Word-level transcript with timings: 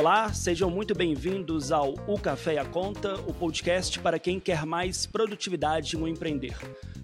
Olá, 0.00 0.32
sejam 0.32 0.70
muito 0.70 0.94
bem-vindos 0.94 1.70
ao 1.70 1.92
O 2.06 2.18
Café 2.18 2.54
e 2.54 2.58
a 2.58 2.64
Conta, 2.64 3.16
o 3.26 3.34
podcast 3.34 3.98
para 3.98 4.18
quem 4.18 4.40
quer 4.40 4.64
mais 4.64 5.04
produtividade 5.04 5.94
no 5.94 6.08
empreender, 6.08 6.56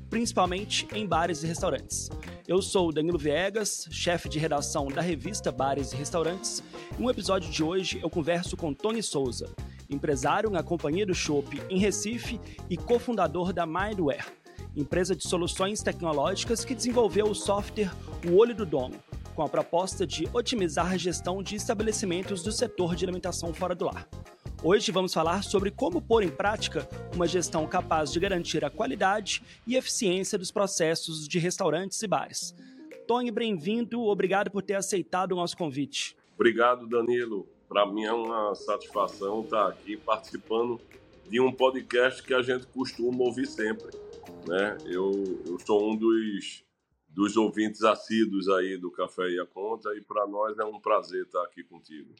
principalmente 0.08 0.88
em 0.94 1.06
bares 1.06 1.42
e 1.42 1.46
restaurantes. 1.46 2.08
Eu 2.48 2.62
sou 2.62 2.90
Danilo 2.90 3.18
Viegas, 3.18 3.86
chefe 3.90 4.30
de 4.30 4.38
redação 4.38 4.88
da 4.88 5.02
revista 5.02 5.52
Bares 5.52 5.92
e 5.92 5.96
Restaurantes, 5.96 6.62
e 6.98 7.02
no 7.02 7.10
episódio 7.10 7.50
de 7.50 7.62
hoje 7.62 8.00
eu 8.02 8.08
converso 8.08 8.56
com 8.56 8.72
Tony 8.72 9.02
Souza, 9.02 9.54
empresário 9.90 10.48
na 10.48 10.62
Companhia 10.62 11.04
do 11.04 11.14
Chopp 11.14 11.60
em 11.68 11.78
Recife 11.78 12.40
e 12.70 12.78
cofundador 12.78 13.52
da 13.52 13.66
Mindware, 13.66 14.24
empresa 14.74 15.14
de 15.14 15.28
soluções 15.28 15.82
tecnológicas 15.82 16.64
que 16.64 16.74
desenvolveu 16.74 17.26
o 17.26 17.34
software 17.34 17.92
O 18.26 18.36
Olho 18.36 18.54
do 18.54 18.64
Dono 18.64 18.96
com 19.36 19.42
a 19.42 19.48
proposta 19.48 20.06
de 20.06 20.26
otimizar 20.32 20.92
a 20.92 20.96
gestão 20.96 21.42
de 21.42 21.56
estabelecimentos 21.56 22.42
do 22.42 22.50
setor 22.50 22.96
de 22.96 23.04
alimentação 23.04 23.52
fora 23.52 23.74
do 23.74 23.84
lar. 23.84 24.08
Hoje 24.64 24.90
vamos 24.90 25.12
falar 25.12 25.44
sobre 25.44 25.70
como 25.70 26.00
pôr 26.00 26.22
em 26.22 26.30
prática 26.30 26.88
uma 27.14 27.26
gestão 27.26 27.66
capaz 27.66 28.10
de 28.10 28.18
garantir 28.18 28.64
a 28.64 28.70
qualidade 28.70 29.42
e 29.66 29.76
eficiência 29.76 30.38
dos 30.38 30.50
processos 30.50 31.28
de 31.28 31.38
restaurantes 31.38 32.02
e 32.02 32.08
bares. 32.08 32.56
Tony, 33.06 33.30
bem-vindo, 33.30 34.00
obrigado 34.04 34.50
por 34.50 34.62
ter 34.62 34.74
aceitado 34.74 35.32
o 35.32 35.36
nosso 35.36 35.54
convite. 35.54 36.16
Obrigado, 36.34 36.86
Danilo. 36.86 37.46
Para 37.68 37.84
mim 37.84 38.04
é 38.04 38.12
uma 38.12 38.54
satisfação 38.54 39.42
estar 39.42 39.68
aqui 39.68 39.98
participando 39.98 40.80
de 41.28 41.38
um 41.40 41.52
podcast 41.52 42.22
que 42.22 42.32
a 42.32 42.40
gente 42.40 42.66
costuma 42.68 43.22
ouvir 43.22 43.46
sempre. 43.46 43.94
Né? 44.46 44.78
Eu, 44.86 45.42
eu 45.46 45.58
sou 45.60 45.92
um 45.92 45.94
dos 45.94 46.64
dos 47.16 47.34
ouvintes 47.34 47.82
assíduos 47.82 48.46
aí 48.46 48.76
do 48.76 48.90
Café 48.90 49.30
e 49.30 49.40
a 49.40 49.46
Conta, 49.46 49.88
e 49.96 50.02
para 50.02 50.26
nós 50.26 50.58
é 50.58 50.64
um 50.66 50.78
prazer 50.78 51.24
estar 51.24 51.42
aqui 51.44 51.64
contigo. 51.64 52.14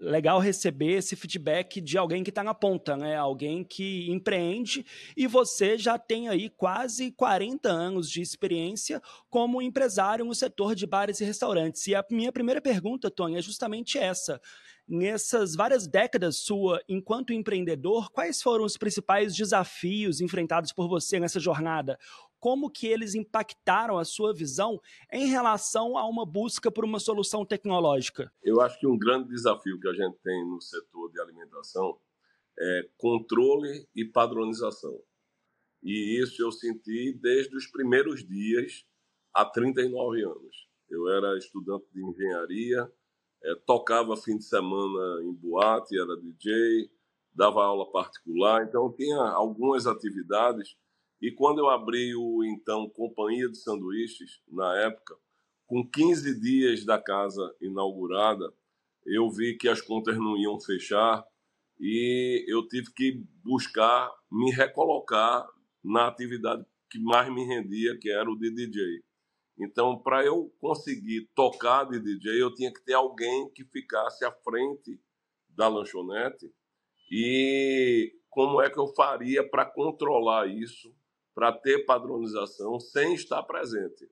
Legal 0.00 0.40
receber 0.40 0.94
esse 0.94 1.14
feedback 1.14 1.78
de 1.78 1.98
alguém 1.98 2.24
que 2.24 2.30
está 2.30 2.42
na 2.42 2.54
ponta, 2.54 2.96
né? 2.96 3.14
Alguém 3.14 3.62
que 3.62 4.10
empreende 4.10 4.84
e 5.14 5.26
você 5.26 5.76
já 5.76 5.98
tem 5.98 6.28
aí 6.28 6.48
quase 6.48 7.12
40 7.12 7.68
anos 7.68 8.10
de 8.10 8.22
experiência 8.22 9.00
como 9.28 9.60
empresário 9.60 10.24
no 10.24 10.34
setor 10.34 10.74
de 10.74 10.86
bares 10.86 11.20
e 11.20 11.24
restaurantes. 11.24 11.86
E 11.86 11.94
a 11.94 12.02
minha 12.10 12.32
primeira 12.32 12.62
pergunta, 12.62 13.10
Tony, 13.10 13.36
é 13.36 13.42
justamente 13.42 13.98
essa 13.98 14.40
nessas 14.88 15.54
várias 15.54 15.86
décadas 15.86 16.38
sua 16.38 16.82
enquanto 16.88 17.32
empreendedor, 17.32 18.10
quais 18.10 18.42
foram 18.42 18.64
os 18.64 18.76
principais 18.76 19.34
desafios 19.34 20.20
enfrentados 20.20 20.72
por 20.72 20.88
você 20.88 21.20
nessa 21.20 21.38
jornada? 21.38 21.98
Como 22.42 22.68
que 22.68 22.88
eles 22.88 23.14
impactaram 23.14 23.98
a 23.98 24.04
sua 24.04 24.34
visão 24.34 24.80
em 25.12 25.26
relação 25.26 25.96
a 25.96 26.04
uma 26.08 26.26
busca 26.26 26.72
por 26.72 26.84
uma 26.84 26.98
solução 26.98 27.46
tecnológica? 27.46 28.32
Eu 28.42 28.60
acho 28.60 28.80
que 28.80 28.86
um 28.88 28.98
grande 28.98 29.28
desafio 29.28 29.78
que 29.78 29.86
a 29.86 29.92
gente 29.92 30.18
tem 30.24 30.44
no 30.48 30.60
setor 30.60 31.12
de 31.12 31.20
alimentação 31.20 31.96
é 32.58 32.88
controle 32.96 33.86
e 33.94 34.04
padronização. 34.04 35.00
E 35.84 36.20
isso 36.20 36.42
eu 36.42 36.50
senti 36.50 37.16
desde 37.22 37.56
os 37.56 37.68
primeiros 37.68 38.26
dias, 38.26 38.84
há 39.32 39.44
39 39.44 40.24
anos. 40.24 40.68
Eu 40.90 41.08
era 41.10 41.38
estudante 41.38 41.86
de 41.94 42.04
engenharia, 42.04 42.92
é, 43.44 43.54
tocava 43.64 44.16
fim 44.16 44.36
de 44.36 44.44
semana 44.44 45.22
em 45.22 45.32
boate, 45.32 45.96
era 45.96 46.16
DJ, 46.16 46.90
dava 47.32 47.62
aula 47.62 47.88
particular, 47.92 48.66
então 48.66 48.92
tinha 48.92 49.20
algumas 49.30 49.86
atividades. 49.86 50.76
E 51.22 51.30
quando 51.30 51.60
eu 51.60 51.70
abri 51.70 52.16
o 52.16 52.42
então 52.42 52.90
Companhia 52.90 53.48
de 53.48 53.56
Sanduíches, 53.56 54.42
na 54.48 54.76
época, 54.80 55.16
com 55.68 55.88
15 55.88 56.40
dias 56.40 56.84
da 56.84 57.00
casa 57.00 57.54
inaugurada, 57.60 58.52
eu 59.06 59.30
vi 59.30 59.56
que 59.56 59.68
as 59.68 59.80
contas 59.80 60.16
não 60.16 60.36
iam 60.36 60.60
fechar 60.60 61.24
e 61.78 62.44
eu 62.48 62.66
tive 62.66 62.92
que 62.92 63.24
buscar 63.44 64.10
me 64.32 64.50
recolocar 64.50 65.46
na 65.82 66.08
atividade 66.08 66.64
que 66.90 66.98
mais 66.98 67.32
me 67.32 67.44
rendia, 67.44 67.96
que 67.98 68.10
era 68.10 68.28
o 68.28 68.36
de 68.36 68.50
DJ. 68.52 69.02
Então, 69.58 69.96
para 70.02 70.24
eu 70.24 70.52
conseguir 70.60 71.30
tocar 71.36 71.84
de 71.84 72.00
DJ, 72.00 72.42
eu 72.42 72.52
tinha 72.52 72.72
que 72.72 72.84
ter 72.84 72.94
alguém 72.94 73.48
que 73.54 73.64
ficasse 73.64 74.24
à 74.24 74.32
frente 74.32 75.00
da 75.48 75.68
lanchonete. 75.68 76.52
E 77.10 78.12
como 78.28 78.60
é 78.60 78.68
que 78.68 78.78
eu 78.78 78.88
faria 78.88 79.48
para 79.48 79.64
controlar 79.64 80.48
isso, 80.48 80.92
para 81.34 81.52
ter 81.52 81.84
padronização 81.84 82.78
sem 82.78 83.14
estar 83.14 83.42
presente? 83.42 84.08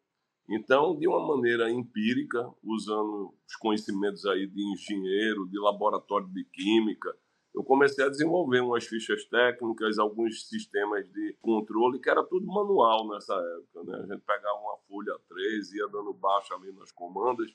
Então, 0.48 0.96
de 0.98 1.06
uma 1.06 1.24
maneira 1.24 1.70
empírica, 1.70 2.48
usando 2.62 3.32
os 3.46 3.56
conhecimentos 3.56 4.26
aí 4.26 4.46
de 4.46 4.62
engenheiro, 4.72 5.48
de 5.48 5.58
laboratório 5.58 6.26
de 6.28 6.44
química, 6.44 7.16
eu 7.54 7.64
comecei 7.64 8.04
a 8.04 8.08
desenvolver 8.08 8.60
umas 8.60 8.84
fichas 8.84 9.24
técnicas, 9.26 9.98
alguns 9.98 10.48
sistemas 10.48 11.08
de 11.12 11.36
controle, 11.40 12.00
que 12.00 12.08
era 12.08 12.24
tudo 12.24 12.46
manual 12.46 13.08
nessa 13.08 13.34
época. 13.34 13.84
Né? 13.84 13.98
A 13.98 14.06
gente 14.06 14.24
pegava 14.24 14.58
uma 14.58 14.78
folha 14.88 15.16
3, 15.28 15.72
ia 15.72 15.88
dando 15.88 16.12
baixo 16.14 16.54
ali 16.54 16.72
nas 16.72 16.92
comandas, 16.92 17.50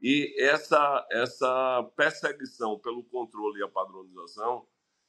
e 0.00 0.32
essa, 0.40 1.06
essa 1.10 1.82
perseguição 1.96 2.78
pelo 2.78 3.02
controle 3.04 3.58
e 3.58 3.64
a 3.64 3.68
padronização, 3.68 4.64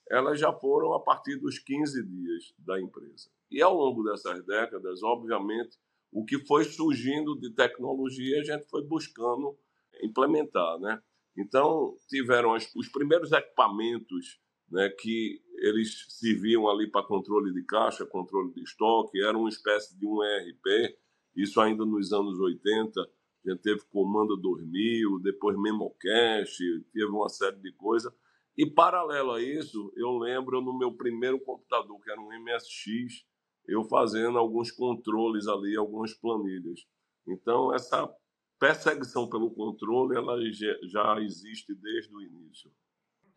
elas 0.09 0.39
já 0.39 0.51
foram 0.51 0.93
a 0.93 0.99
partir 0.99 1.37
dos 1.37 1.59
15 1.59 2.03
dias 2.03 2.53
da 2.57 2.79
empresa. 2.79 3.29
E 3.51 3.61
ao 3.61 3.75
longo 3.75 4.03
dessas 4.03 4.45
décadas, 4.45 5.03
obviamente, 5.03 5.77
o 6.11 6.25
que 6.25 6.39
foi 6.45 6.63
surgindo 6.63 7.39
de 7.39 7.53
tecnologia, 7.53 8.39
a 8.39 8.43
gente 8.43 8.67
foi 8.69 8.83
buscando 8.83 9.57
implementar, 10.01 10.79
né? 10.79 11.01
Então, 11.37 11.95
tiveram 12.07 12.53
os 12.53 12.89
primeiros 12.89 13.31
equipamentos 13.31 14.39
né, 14.69 14.89
que 14.89 15.41
eles 15.57 16.05
serviam 16.09 16.67
ali 16.67 16.89
para 16.89 17.05
controle 17.05 17.53
de 17.53 17.63
caixa, 17.63 18.05
controle 18.05 18.51
de 18.53 18.61
estoque, 18.61 19.21
era 19.21 19.37
uma 19.37 19.49
espécie 19.49 19.97
de 19.97 20.05
um 20.05 20.23
ERP, 20.23 20.97
isso 21.35 21.59
ainda 21.61 21.85
nos 21.85 22.11
anos 22.11 22.39
80, 22.39 22.99
a 23.01 23.49
gente 23.49 23.61
teve 23.61 23.81
Comanda 23.89 24.35
2000, 24.37 25.19
depois 25.21 25.57
MemoCache, 25.57 26.85
teve 26.91 27.05
uma 27.05 27.29
série 27.29 27.57
de 27.57 27.71
coisas. 27.73 28.11
E 28.57 28.65
paralelo 28.65 29.31
a 29.31 29.41
isso, 29.41 29.91
eu 29.95 30.17
lembro 30.17 30.61
no 30.61 30.77
meu 30.77 30.93
primeiro 30.95 31.39
computador, 31.39 31.99
que 32.01 32.11
era 32.11 32.19
um 32.19 32.27
MSX, 32.27 33.25
eu 33.67 33.83
fazendo 33.85 34.37
alguns 34.37 34.71
controles 34.71 35.47
ali, 35.47 35.77
algumas 35.77 36.13
planilhas. 36.13 36.81
Então, 37.27 37.73
essa 37.73 38.09
perseguição 38.59 39.29
pelo 39.29 39.51
controle 39.51 40.17
ela 40.17 40.37
já 40.83 41.21
existe 41.21 41.73
desde 41.73 42.13
o 42.13 42.21
início. 42.21 42.71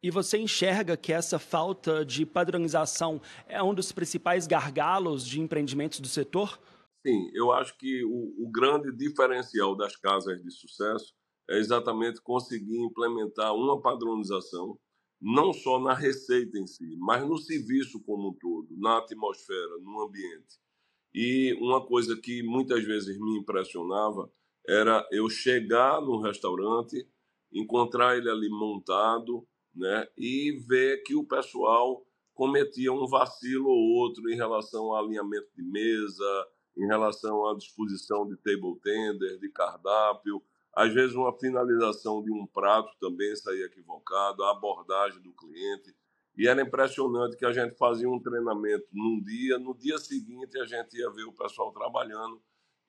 E 0.02 0.10
você 0.10 0.36
enxerga 0.36 0.96
que 0.96 1.12
essa 1.12 1.38
falta 1.38 2.04
de 2.04 2.26
padronização 2.26 3.20
é 3.46 3.62
um 3.62 3.72
dos 3.72 3.92
principais 3.92 4.48
gargalos 4.48 5.24
de 5.24 5.40
empreendimentos 5.40 6.00
do 6.00 6.08
setor? 6.08 6.60
Sim, 7.06 7.30
eu 7.34 7.52
acho 7.52 7.76
que 7.78 8.04
o, 8.04 8.44
o 8.44 8.50
grande 8.50 8.90
diferencial 8.96 9.76
das 9.76 9.96
casas 9.96 10.42
de 10.42 10.50
sucesso 10.50 11.14
é 11.48 11.56
exatamente 11.58 12.20
conseguir 12.20 12.78
implementar 12.78 13.54
uma 13.54 13.80
padronização, 13.80 14.76
não 15.22 15.52
só 15.52 15.78
na 15.78 15.94
receita 15.94 16.58
em 16.58 16.66
si, 16.66 16.96
mas 16.98 17.24
no 17.24 17.38
serviço 17.38 18.02
como 18.02 18.30
um 18.30 18.34
todo, 18.34 18.76
na 18.76 18.98
atmosfera, 18.98 19.78
no 19.80 20.02
ambiente. 20.02 20.58
E 21.14 21.54
uma 21.60 21.86
coisa 21.86 22.16
que 22.20 22.42
muitas 22.42 22.82
vezes 22.82 23.16
me 23.20 23.38
impressionava 23.38 24.28
era 24.66 25.06
eu 25.12 25.28
chegar 25.30 26.00
no 26.00 26.20
restaurante, 26.20 27.08
encontrar 27.52 28.16
ele 28.16 28.28
ali 28.28 28.48
montado, 28.48 29.46
né, 29.72 30.08
e 30.18 30.58
ver 30.66 31.02
que 31.04 31.14
o 31.14 31.24
pessoal 31.24 32.04
cometia 32.34 32.92
um 32.92 33.06
vacilo 33.06 33.68
ou 33.68 34.00
outro 34.00 34.28
em 34.28 34.34
relação 34.34 34.86
ao 34.86 35.04
alinhamento 35.04 35.48
de 35.54 35.62
mesa, 35.62 36.46
em 36.76 36.86
relação 36.86 37.46
à 37.48 37.54
disposição 37.54 38.26
de 38.26 38.36
table 38.38 38.78
tender, 38.82 39.38
de 39.38 39.48
cardápio, 39.50 40.42
às 40.74 40.92
vezes 40.92 41.14
uma 41.14 41.32
finalização 41.38 42.22
de 42.22 42.32
um 42.32 42.46
prato 42.46 42.90
também 42.98 43.34
saía 43.36 43.66
equivocado, 43.66 44.42
a 44.42 44.52
abordagem 44.52 45.20
do 45.22 45.32
cliente. 45.32 45.94
E 46.36 46.48
era 46.48 46.62
impressionante 46.62 47.36
que 47.36 47.44
a 47.44 47.52
gente 47.52 47.76
fazia 47.76 48.08
um 48.08 48.18
treinamento 48.18 48.86
num 48.90 49.20
dia, 49.22 49.58
no 49.58 49.74
dia 49.76 49.98
seguinte 49.98 50.58
a 50.58 50.64
gente 50.64 50.96
ia 50.96 51.10
ver 51.10 51.24
o 51.24 51.32
pessoal 51.32 51.70
trabalhando 51.72 52.40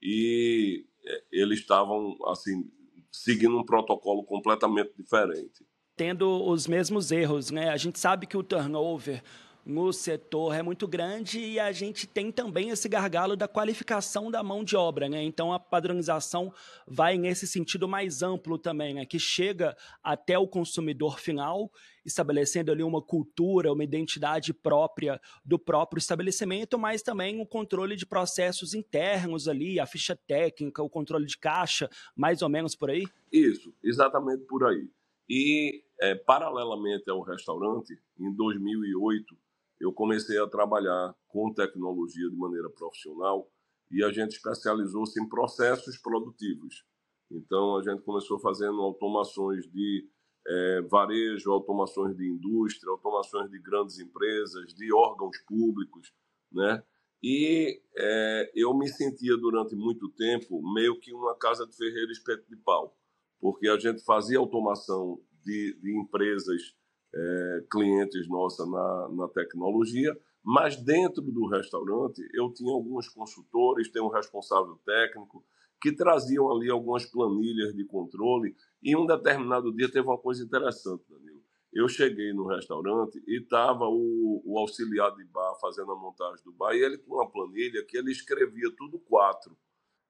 e 0.02 0.86
é, 1.06 1.24
eles 1.32 1.60
estavam 1.60 2.18
assim 2.28 2.72
seguindo 3.12 3.58
um 3.58 3.66
protocolo 3.66 4.24
completamente 4.24 4.94
diferente. 4.98 5.66
Tendo 5.96 6.44
os 6.44 6.68
mesmos 6.68 7.12
erros, 7.12 7.52
né? 7.52 7.70
A 7.70 7.78
gente 7.78 8.00
sabe 8.00 8.26
que 8.26 8.36
o 8.36 8.44
turnover 8.44 9.22
no 9.66 9.94
setor 9.94 10.54
é 10.54 10.62
muito 10.62 10.88
grande 10.88 11.40
e 11.40 11.60
a 11.60 11.72
gente 11.72 12.06
tem 12.06 12.32
também 12.32 12.70
esse 12.70 12.90
gargalo 12.90 13.36
da 13.36 13.48
qualificação 13.48 14.30
da 14.30 14.44
mão 14.44 14.64
de 14.64 14.76
obra, 14.76 15.08
né? 15.08 15.24
Então 15.24 15.54
a 15.54 15.60
padronização 15.60 16.54
vai 16.86 17.18
nesse 17.18 17.48
sentido 17.48 17.88
mais 17.88 18.22
amplo 18.22 18.58
também, 18.58 18.94
né? 18.94 19.06
Que 19.06 19.18
chega 19.18 19.76
até 20.04 20.38
o 20.38 20.48
consumidor 20.48 21.20
final, 21.20 21.72
estabelecendo 22.06 22.72
ali 22.72 22.84
uma 22.84 23.02
cultura, 23.02 23.72
uma 23.72 23.84
identidade 23.84 24.54
própria 24.54 25.20
do 25.46 25.58
próprio 25.58 26.00
estabelecimento, 26.00 26.78
mas 26.78 27.02
também 27.02 27.42
o 27.42 27.46
controle 27.46 27.96
de 27.96 28.06
processos 28.06 28.74
internos 28.74 29.48
ali, 29.48 29.80
a 29.80 29.86
ficha 29.86 30.18
técnica, 30.28 30.84
o 30.84 30.90
controle 30.90 31.26
de 31.26 31.38
caixa, 31.38 31.90
mais 32.16 32.42
ou 32.42 32.50
menos 32.50 32.76
por 32.76 32.90
aí? 32.90 33.06
Isso, 33.32 33.74
exatamente 33.82 34.44
por 34.46 34.66
aí. 34.66 34.90
E 35.30 35.84
é, 36.02 36.16
paralelamente 36.16 37.10
ao 37.10 37.22
restaurante, 37.22 37.98
em 38.20 38.36
2008, 38.36 39.38
eu 39.84 39.92
comecei 39.92 40.40
a 40.40 40.48
trabalhar 40.48 41.14
com 41.28 41.54
tecnologia 41.54 42.30
de 42.30 42.36
maneira 42.36 42.70
profissional 42.70 43.50
e 43.92 44.04
a 44.04 44.12
gente 44.12 44.32
especializou-se 44.32 45.22
em 45.22 45.28
processos 45.28 45.98
produtivos. 45.98 46.86
Então, 47.30 47.78
a 47.78 47.84
gente 47.84 48.02
começou 48.04 48.40
fazendo 48.40 48.82
automações 48.82 49.66
de 49.70 50.08
é, 50.48 50.82
varejo, 50.84 51.52
automações 51.52 52.16
de 52.16 52.28
indústria, 52.28 52.92
automações 52.92 53.50
de 53.50 53.60
grandes 53.60 54.00
empresas, 54.00 54.74
de 54.74 54.94
órgãos 54.94 55.38
públicos, 55.48 56.14
né? 56.52 56.84
E 57.22 57.82
é, 57.96 58.52
eu 58.54 58.74
me 58.74 58.88
sentia 58.88 59.36
durante 59.38 59.76
muito 59.76 60.10
tempo 60.10 60.62
meio 60.74 61.00
que 61.00 61.14
uma 61.14 61.36
casa 61.36 61.66
de 61.66 61.76
ferreiro 61.76 62.12
espeto 62.12 62.48
de 62.50 62.58
pau, 62.58 62.98
porque 63.40 63.68
a 63.70 63.78
gente 63.78 64.04
fazia 64.04 64.38
automação 64.38 65.22
de, 65.44 65.78
de 65.82 65.98
empresas 65.98 66.76
é, 67.14 67.66
clientes 67.72 68.28
nossas 68.28 68.70
na, 68.70 69.10
na 69.10 69.28
tecnologia, 69.28 70.18
mas 70.44 70.76
dentro 70.76 71.22
do 71.22 71.48
restaurante 71.48 72.22
eu 72.34 72.52
tinha 72.52 72.74
alguns 72.74 73.08
consultores, 73.08 73.92
tem 73.92 74.02
um 74.02 74.10
responsável 74.10 74.78
técnico, 74.86 75.44
que 75.82 75.92
traziam 75.92 76.50
ali 76.50 76.70
algumas 76.70 77.06
planilhas 77.06 77.76
de 77.76 77.84
controle. 77.86 78.56
E 78.82 78.96
um 78.96 79.06
determinado 79.06 79.74
dia 79.76 79.92
teve 79.92 80.08
uma 80.08 80.18
coisa 80.18 80.42
interessante, 80.42 81.04
Danilo. 81.10 81.44
Eu 81.74 81.90
cheguei 81.90 82.32
no 82.34 82.48
restaurante 82.48 83.22
e 83.28 83.42
estava 83.42 83.86
o, 83.86 84.42
o, 84.46 84.60
auxiliar 84.60 85.14
de 85.16 85.26
bar 85.26 85.56
fazendo 85.60 85.92
a 85.92 85.96
montagem 85.96 86.44
do 86.46 86.54
bar, 86.54 86.74
e 86.74 86.84
ele 86.84 87.00
com 87.00 87.16
uma 87.16 87.30
planilha 87.30 87.84
que 87.86 87.98
ele 87.98 88.12
escrevia 88.12 88.72
tudo 88.78 89.00
quatro. 89.00 89.58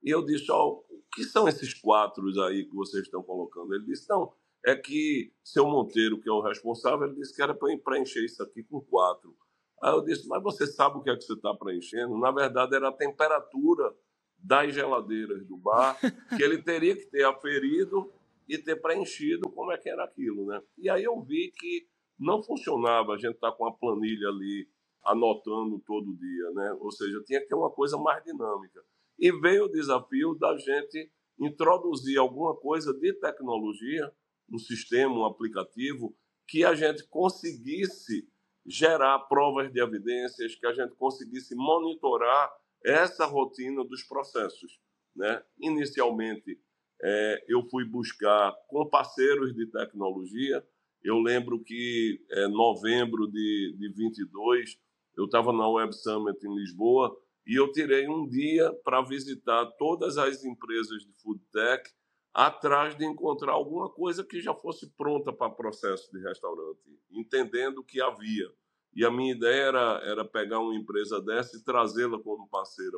E 0.03 0.11
eu 0.11 0.23
disse: 0.23 0.51
oh, 0.51 0.83
o 0.89 1.03
que 1.15 1.23
são 1.23 1.47
esses 1.47 1.73
quatro 1.73 2.23
aí 2.43 2.65
que 2.65 2.75
vocês 2.75 3.03
estão 3.03 3.23
colocando? 3.23 3.73
Ele 3.73 3.85
disse: 3.85 4.07
não, 4.09 4.33
é 4.65 4.75
que 4.75 5.31
seu 5.43 5.67
Monteiro, 5.67 6.19
que 6.19 6.29
é 6.29 6.31
o 6.31 6.41
responsável, 6.41 7.07
ele 7.07 7.15
disse 7.15 7.35
que 7.35 7.41
era 7.41 7.53
para 7.53 7.77
preencher 7.77 8.23
isso 8.23 8.41
aqui 8.41 8.63
com 8.63 8.79
quatro. 8.81 9.35
Aí 9.81 9.91
eu 9.91 10.01
disse: 10.01 10.27
mas 10.27 10.41
você 10.41 10.65
sabe 10.65 10.97
o 10.97 11.01
que 11.01 11.09
é 11.09 11.15
que 11.15 11.23
você 11.23 11.33
está 11.33 11.53
preenchendo? 11.53 12.17
Na 12.17 12.31
verdade, 12.31 12.75
era 12.75 12.89
a 12.89 12.93
temperatura 12.93 13.93
das 14.37 14.73
geladeiras 14.73 15.45
do 15.45 15.57
bar, 15.57 15.97
que 16.35 16.43
ele 16.43 16.61
teria 16.61 16.95
que 16.95 17.05
ter 17.05 17.25
aferido 17.25 18.11
e 18.47 18.57
ter 18.57 18.75
preenchido 18.81 19.49
como 19.49 19.71
é 19.71 19.77
que 19.77 19.89
era 19.89 20.03
aquilo, 20.03 20.45
né? 20.45 20.61
E 20.77 20.89
aí 20.89 21.03
eu 21.03 21.21
vi 21.21 21.51
que 21.51 21.87
não 22.19 22.43
funcionava 22.43 23.13
a 23.13 23.17
gente 23.17 23.35
estar 23.35 23.51
tá 23.51 23.57
com 23.57 23.65
a 23.65 23.73
planilha 23.73 24.27
ali 24.27 24.67
anotando 25.03 25.79
todo 25.85 26.15
dia, 26.15 26.51
né? 26.51 26.77
Ou 26.79 26.91
seja, 26.91 27.21
tinha 27.25 27.41
que 27.41 27.47
ter 27.47 27.55
uma 27.55 27.69
coisa 27.69 27.97
mais 27.97 28.23
dinâmica. 28.23 28.81
E 29.19 29.31
veio 29.31 29.65
o 29.65 29.71
desafio 29.71 30.35
da 30.35 30.55
gente 30.57 31.11
introduzir 31.39 32.17
alguma 32.17 32.55
coisa 32.55 32.93
de 32.93 33.13
tecnologia, 33.13 34.11
um 34.49 34.57
sistema, 34.57 35.13
um 35.13 35.25
aplicativo, 35.25 36.15
que 36.47 36.63
a 36.63 36.75
gente 36.75 37.07
conseguisse 37.07 38.27
gerar 38.65 39.19
provas 39.19 39.71
de 39.71 39.81
evidências, 39.81 40.55
que 40.55 40.65
a 40.65 40.73
gente 40.73 40.95
conseguisse 40.95 41.55
monitorar 41.55 42.51
essa 42.83 43.25
rotina 43.25 43.83
dos 43.83 44.03
processos. 44.03 44.79
Né? 45.15 45.41
Inicialmente, 45.59 46.59
é, 47.01 47.45
eu 47.47 47.63
fui 47.69 47.85
buscar 47.85 48.53
com 48.67 48.89
parceiros 48.89 49.53
de 49.53 49.65
tecnologia. 49.67 50.65
Eu 51.03 51.19
lembro 51.19 51.61
que 51.63 52.21
é, 52.31 52.47
novembro 52.47 53.27
de, 53.27 53.75
de 53.77 53.89
22, 53.93 54.77
eu 55.17 55.25
estava 55.25 55.51
na 55.51 55.67
Web 55.67 55.93
Summit 55.93 56.37
em 56.45 56.55
Lisboa 56.55 57.15
e 57.45 57.55
eu 57.59 57.71
tirei 57.71 58.07
um 58.07 58.27
dia 58.27 58.71
para 58.85 59.01
visitar 59.01 59.65
todas 59.77 60.17
as 60.17 60.43
empresas 60.45 61.03
de 61.03 61.13
food 61.21 61.41
tech 61.51 61.83
atrás 62.33 62.97
de 62.97 63.05
encontrar 63.05 63.51
alguma 63.51 63.89
coisa 63.89 64.23
que 64.23 64.41
já 64.41 64.53
fosse 64.53 64.89
pronta 64.97 65.31
para 65.31 65.51
processo 65.51 66.11
de 66.11 66.19
restaurante, 66.21 66.79
entendendo 67.11 67.83
que 67.83 68.01
havia. 68.01 68.51
E 68.95 69.05
a 69.05 69.11
minha 69.11 69.33
ideia 69.33 69.63
era, 69.63 70.01
era 70.03 70.25
pegar 70.25 70.59
uma 70.59 70.75
empresa 70.75 71.21
dessa 71.21 71.57
e 71.57 71.63
trazê-la 71.63 72.19
como 72.19 72.47
parceira 72.47 72.97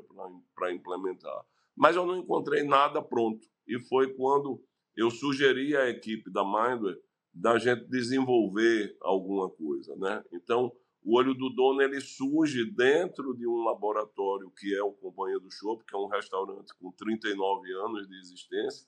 para 0.54 0.74
implementar. 0.74 1.46
Mas 1.76 1.96
eu 1.96 2.06
não 2.06 2.18
encontrei 2.18 2.64
nada 2.64 3.02
pronto. 3.02 3.46
E 3.68 3.80
foi 3.80 4.14
quando 4.14 4.62
eu 4.96 5.10
sugeri 5.10 5.76
à 5.76 5.90
equipe 5.90 6.32
da 6.32 6.44
Mindware 6.44 7.00
da 7.34 7.58
gente 7.58 7.86
desenvolver 7.90 8.96
alguma 9.02 9.50
coisa. 9.50 9.96
Né? 9.98 10.24
Então, 10.32 10.72
o 11.04 11.18
Olho 11.18 11.34
do 11.34 11.50
Dono 11.50 11.82
ele 11.82 12.00
surge 12.00 12.66
dentro 12.72 13.36
de 13.36 13.46
um 13.46 13.64
laboratório 13.64 14.50
que 14.52 14.74
é 14.74 14.82
o 14.82 14.94
Companhia 14.94 15.40
do 15.40 15.52
Chopp, 15.52 15.84
que 15.86 15.96
é 15.96 16.00
um 16.00 16.08
restaurante 16.08 16.74
com 16.80 16.92
39 16.92 17.74
anos 17.74 18.08
de 18.08 18.18
existência, 18.20 18.88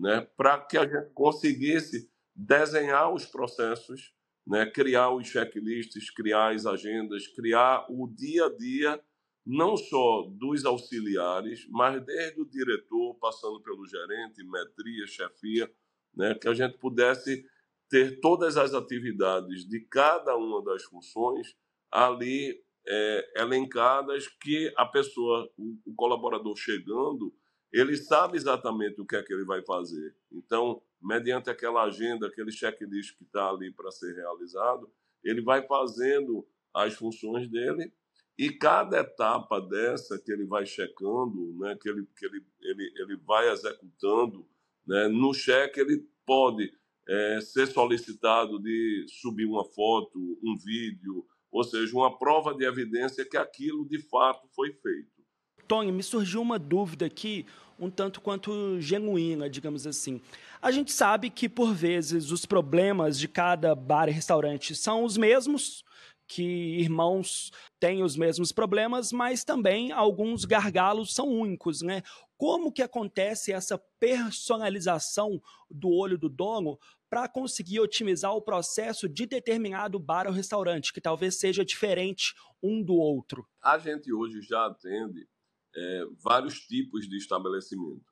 né? 0.00 0.26
para 0.36 0.58
que 0.58 0.78
a 0.78 0.84
gente 0.84 1.12
conseguisse 1.12 2.10
desenhar 2.34 3.12
os 3.12 3.26
processos 3.26 4.12
né? 4.46 4.66
criar 4.66 5.10
os 5.10 5.28
checklists, 5.28 6.10
criar 6.10 6.52
as 6.52 6.66
agendas, 6.66 7.26
criar 7.28 7.86
o 7.88 8.08
dia 8.08 8.46
a 8.46 8.56
dia, 8.56 9.00
não 9.46 9.76
só 9.76 10.22
dos 10.28 10.64
auxiliares, 10.64 11.66
mas 11.70 12.04
desde 12.04 12.40
o 12.40 12.44
diretor, 12.44 13.14
passando 13.20 13.60
pelo 13.62 13.86
gerente, 13.86 14.42
metria, 14.44 15.06
chefia, 15.06 15.72
né? 16.14 16.34
que 16.34 16.48
a 16.48 16.54
gente 16.54 16.78
pudesse 16.78 17.44
ter 17.88 18.20
todas 18.20 18.56
as 18.56 18.74
atividades 18.74 19.68
de 19.68 19.80
cada 19.80 20.36
uma 20.36 20.62
das 20.64 20.82
funções 20.84 21.56
ali 21.90 22.60
é, 22.86 23.40
elencadas, 23.40 24.26
que 24.26 24.72
a 24.76 24.86
pessoa, 24.86 25.48
o, 25.56 25.78
o 25.86 25.94
colaborador 25.94 26.56
chegando, 26.56 27.32
ele 27.72 27.96
sabe 27.96 28.36
exatamente 28.36 29.00
o 29.00 29.06
que 29.06 29.16
é 29.16 29.22
que 29.22 29.32
ele 29.32 29.44
vai 29.44 29.62
fazer. 29.62 30.14
Então, 30.32 30.82
mediante 31.00 31.48
aquela 31.48 31.84
agenda, 31.84 32.26
aquele 32.26 32.50
checklist 32.50 33.16
que 33.16 33.24
está 33.24 33.48
ali 33.48 33.72
para 33.72 33.90
ser 33.90 34.14
realizado, 34.14 34.90
ele 35.22 35.40
vai 35.40 35.66
fazendo 35.66 36.46
as 36.74 36.94
funções 36.94 37.48
dele 37.48 37.92
e 38.38 38.50
cada 38.50 39.00
etapa 39.00 39.60
dessa 39.60 40.18
que 40.18 40.32
ele 40.32 40.46
vai 40.46 40.64
checando, 40.64 41.54
né, 41.58 41.76
que, 41.80 41.88
ele, 41.88 42.06
que 42.16 42.26
ele, 42.26 42.44
ele, 42.62 42.92
ele 42.96 43.16
vai 43.16 43.50
executando, 43.50 44.46
né, 44.86 45.08
no 45.08 45.34
cheque 45.34 45.80
ele 45.80 46.08
pode 46.24 46.72
é, 47.08 47.40
ser 47.40 47.66
solicitado 47.66 48.58
de 48.58 49.04
subir 49.20 49.44
uma 49.44 49.64
foto, 49.64 50.18
um 50.42 50.56
vídeo, 50.56 51.26
ou 51.50 51.64
seja, 51.64 51.94
uma 51.94 52.16
prova 52.16 52.54
de 52.54 52.64
evidência 52.64 53.28
que 53.28 53.36
aquilo 53.36 53.86
de 53.86 53.98
fato 54.08 54.48
foi 54.54 54.72
feito. 54.72 55.20
Tony, 55.66 55.92
me 55.92 56.02
surgiu 56.02 56.40
uma 56.40 56.58
dúvida 56.58 57.06
aqui, 57.06 57.46
um 57.80 57.90
tanto 57.90 58.20
quanto 58.20 58.78
genuína, 58.80 59.48
digamos 59.48 59.86
assim. 59.86 60.20
A 60.60 60.70
gente 60.70 60.92
sabe 60.92 61.30
que, 61.30 61.48
por 61.48 61.72
vezes, 61.74 62.30
os 62.30 62.44
problemas 62.44 63.18
de 63.18 63.26
cada 63.26 63.74
bar 63.74 64.08
e 64.08 64.12
restaurante 64.12 64.74
são 64.74 65.02
os 65.02 65.16
mesmos, 65.16 65.82
que 66.28 66.78
irmãos 66.78 67.50
têm 67.80 68.04
os 68.04 68.16
mesmos 68.16 68.52
problemas, 68.52 69.10
mas 69.10 69.42
também 69.42 69.90
alguns 69.90 70.44
gargalos 70.44 71.12
são 71.12 71.26
únicos, 71.26 71.82
né? 71.82 72.02
Como 72.36 72.70
que 72.70 72.82
acontece 72.82 73.52
essa 73.52 73.76
personalização 73.98 75.42
do 75.68 75.90
olho 75.90 76.16
do 76.16 76.28
dono 76.28 76.78
para 77.08 77.28
conseguir 77.28 77.80
otimizar 77.80 78.32
o 78.32 78.40
processo 78.40 79.08
de 79.08 79.26
determinado 79.26 79.98
bar 79.98 80.28
ou 80.28 80.32
restaurante, 80.32 80.92
que 80.92 81.00
talvez 81.00 81.34
seja 81.34 81.64
diferente 81.64 82.34
um 82.62 82.80
do 82.80 82.94
outro? 82.94 83.44
A 83.60 83.76
gente 83.78 84.12
hoje 84.12 84.40
já 84.40 84.66
atende 84.66 85.26
é, 85.74 86.04
vários 86.22 86.60
tipos 86.60 87.08
de 87.08 87.16
estabelecimento. 87.16 88.04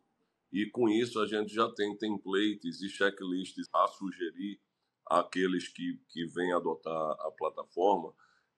E 0.52 0.66
com 0.70 0.88
isso 0.88 1.20
a 1.20 1.26
gente 1.26 1.52
já 1.52 1.68
tem 1.72 1.96
templates 1.96 2.80
e 2.80 2.88
checklists 2.88 3.66
a 3.74 3.86
sugerir 3.88 4.58
àqueles 5.06 5.68
que, 5.68 6.00
que 6.08 6.26
vêm 6.26 6.52
adotar 6.52 6.94
a 6.94 7.30
plataforma, 7.36 8.12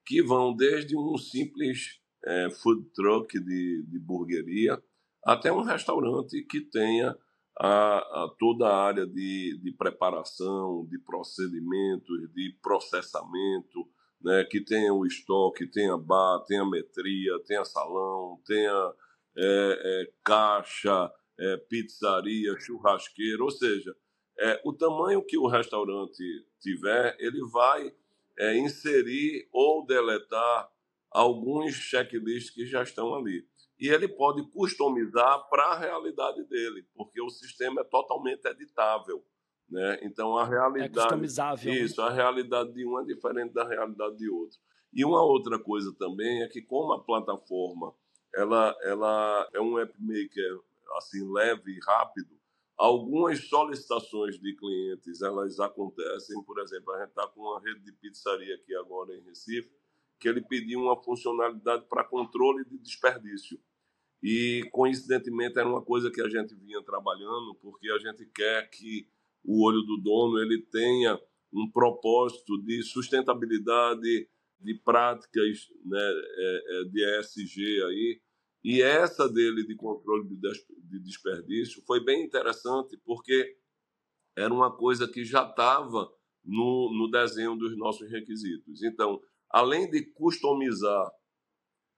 que 0.05 0.21
vão 0.21 0.55
desde 0.55 0.97
um 0.97 1.17
simples 1.17 1.99
é, 2.25 2.49
food 2.49 2.89
truck 2.93 3.39
de, 3.39 3.83
de 3.83 3.99
burgueria 3.99 4.81
até 5.23 5.51
um 5.51 5.61
restaurante 5.61 6.43
que 6.43 6.61
tenha 6.61 7.15
a, 7.59 7.97
a, 7.97 8.35
toda 8.39 8.67
a 8.67 8.85
área 8.85 9.05
de, 9.05 9.59
de 9.61 9.71
preparação, 9.73 10.85
de 10.89 10.97
procedimentos, 10.99 12.33
de 12.33 12.57
processamento, 12.61 13.87
né, 14.23 14.43
que 14.43 14.63
tenha 14.63 14.93
o 14.93 15.05
estoque, 15.05 15.67
tenha 15.67 15.97
bar, 15.97 16.39
tenha 16.45 16.65
metria, 16.65 17.39
tenha 17.45 17.65
salão, 17.65 18.39
tenha 18.45 18.93
é, 19.37 19.43
é, 19.43 20.11
caixa, 20.23 21.11
é, 21.39 21.57
pizzaria, 21.57 22.59
churrasqueira, 22.59 23.43
ou 23.43 23.51
seja, 23.51 23.95
é, 24.39 24.61
o 24.63 24.73
tamanho 24.73 25.23
que 25.25 25.37
o 25.37 25.47
restaurante 25.47 26.23
tiver, 26.59 27.15
ele 27.19 27.41
vai 27.51 27.93
é, 28.39 28.57
inserir 28.57 29.47
ou 29.51 29.85
deletar 29.85 30.69
alguns 31.11 31.73
checklists 31.73 32.49
que 32.51 32.65
já 32.65 32.83
estão 32.83 33.13
ali. 33.13 33.45
E 33.79 33.89
ele 33.89 34.07
pode 34.07 34.43
customizar 34.51 35.49
para 35.49 35.65
a 35.65 35.77
realidade 35.77 36.43
dele, 36.45 36.85
porque 36.95 37.21
o 37.21 37.29
sistema 37.29 37.81
é 37.81 37.83
totalmente 37.83 38.45
editável. 38.47 39.23
Né? 39.71 39.99
Então 40.03 40.37
a 40.37 40.45
realidade. 40.45 40.99
É 40.99 41.01
customizável. 41.01 41.73
Né? 41.73 41.79
Isso, 41.79 42.01
a 42.01 42.11
realidade 42.11 42.73
de 42.73 42.85
um 42.85 42.99
é 42.99 43.05
diferente 43.05 43.53
da 43.53 43.67
realidade 43.67 44.17
de 44.17 44.29
outro. 44.29 44.59
E 44.93 45.05
uma 45.05 45.23
outra 45.23 45.57
coisa 45.57 45.95
também 45.97 46.43
é 46.43 46.47
que, 46.47 46.61
como 46.61 46.91
a 46.91 47.01
plataforma 47.01 47.93
ela, 48.35 48.75
ela 48.83 49.49
é 49.53 49.61
um 49.61 49.79
app 49.79 49.93
maker 49.99 50.59
assim 50.97 51.25
leve 51.31 51.71
e 51.71 51.79
rápido, 51.85 52.41
Algumas 52.81 53.47
solicitações 53.47 54.39
de 54.39 54.55
clientes, 54.55 55.21
elas 55.21 55.59
acontecem, 55.59 56.41
por 56.43 56.59
exemplo, 56.59 56.91
a 56.93 57.01
gente 57.01 57.09
está 57.09 57.27
com 57.27 57.41
uma 57.41 57.61
rede 57.61 57.79
de 57.81 57.91
pizzaria 57.91 58.55
aqui 58.55 58.75
agora 58.75 59.15
em 59.15 59.21
Recife, 59.21 59.71
que 60.19 60.27
ele 60.27 60.41
pediu 60.41 60.79
uma 60.79 60.99
funcionalidade 60.99 61.85
para 61.87 62.03
controle 62.03 62.65
de 62.65 62.79
desperdício. 62.79 63.59
E, 64.23 64.67
coincidentemente, 64.71 65.59
era 65.59 65.69
uma 65.69 65.83
coisa 65.83 66.09
que 66.09 66.23
a 66.23 66.27
gente 66.27 66.55
vinha 66.55 66.81
trabalhando, 66.81 67.53
porque 67.61 67.87
a 67.91 67.99
gente 67.99 68.25
quer 68.25 68.67
que 68.71 69.07
o 69.43 69.65
olho 69.65 69.81
do 69.81 69.97
dono 69.97 70.39
ele 70.39 70.61
tenha 70.71 71.19
um 71.53 71.69
propósito 71.69 72.57
de 72.63 72.81
sustentabilidade, 72.83 74.29
de 74.59 74.75
práticas 74.75 75.67
né, 75.83 75.99
é, 75.99 76.63
é, 76.67 76.83
de 76.85 77.19
ESG 77.19 77.83
aí. 77.83 78.21
E 78.63 78.81
essa 78.81 79.27
dele 79.27 79.65
de 79.65 79.75
controle 79.75 80.27
de 80.29 80.99
desperdício 80.99 81.81
foi 81.85 82.03
bem 82.03 82.23
interessante, 82.23 82.95
porque 83.03 83.57
era 84.37 84.53
uma 84.53 84.71
coisa 84.75 85.07
que 85.07 85.25
já 85.25 85.47
estava 85.47 86.07
no, 86.45 86.91
no 86.93 87.09
desenho 87.09 87.55
dos 87.55 87.75
nossos 87.75 88.09
requisitos. 88.09 88.83
Então, 88.83 89.19
além 89.49 89.89
de 89.89 90.05
customizar 90.13 91.11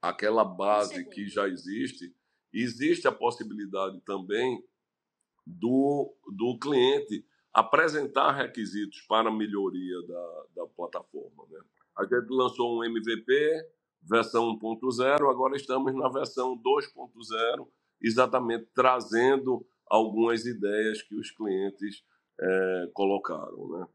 aquela 0.02 0.44
base 0.44 1.08
que 1.10 1.28
já 1.28 1.48
existe, 1.48 2.16
existe 2.52 3.08
a 3.08 3.12
possibilidade 3.12 4.00
também 4.02 4.64
do, 5.46 6.16
do 6.32 6.58
cliente 6.60 7.26
apresentar 7.53 8.31
requisitos 8.31 9.01
para 9.01 9.31
melhoria 9.31 10.01
da, 10.07 10.43
da 10.55 10.67
plataforma. 10.67 11.45
Né? 11.50 11.60
A 11.98 12.03
gente 12.03 12.27
lançou 12.29 12.79
um 12.79 12.83
MVP, 12.83 13.69
versão 14.01 14.57
1.0, 14.57 15.29
agora 15.29 15.55
estamos 15.55 15.93
na 15.93 16.10
versão 16.10 16.57
2.0, 16.57 17.67
exatamente 18.01 18.67
trazendo 18.74 19.65
algumas 19.86 20.45
ideias 20.45 21.01
que 21.03 21.15
os 21.15 21.29
clientes 21.29 22.03
é, 22.41 22.89
colocaram. 22.93 23.69
Né? 23.69 23.88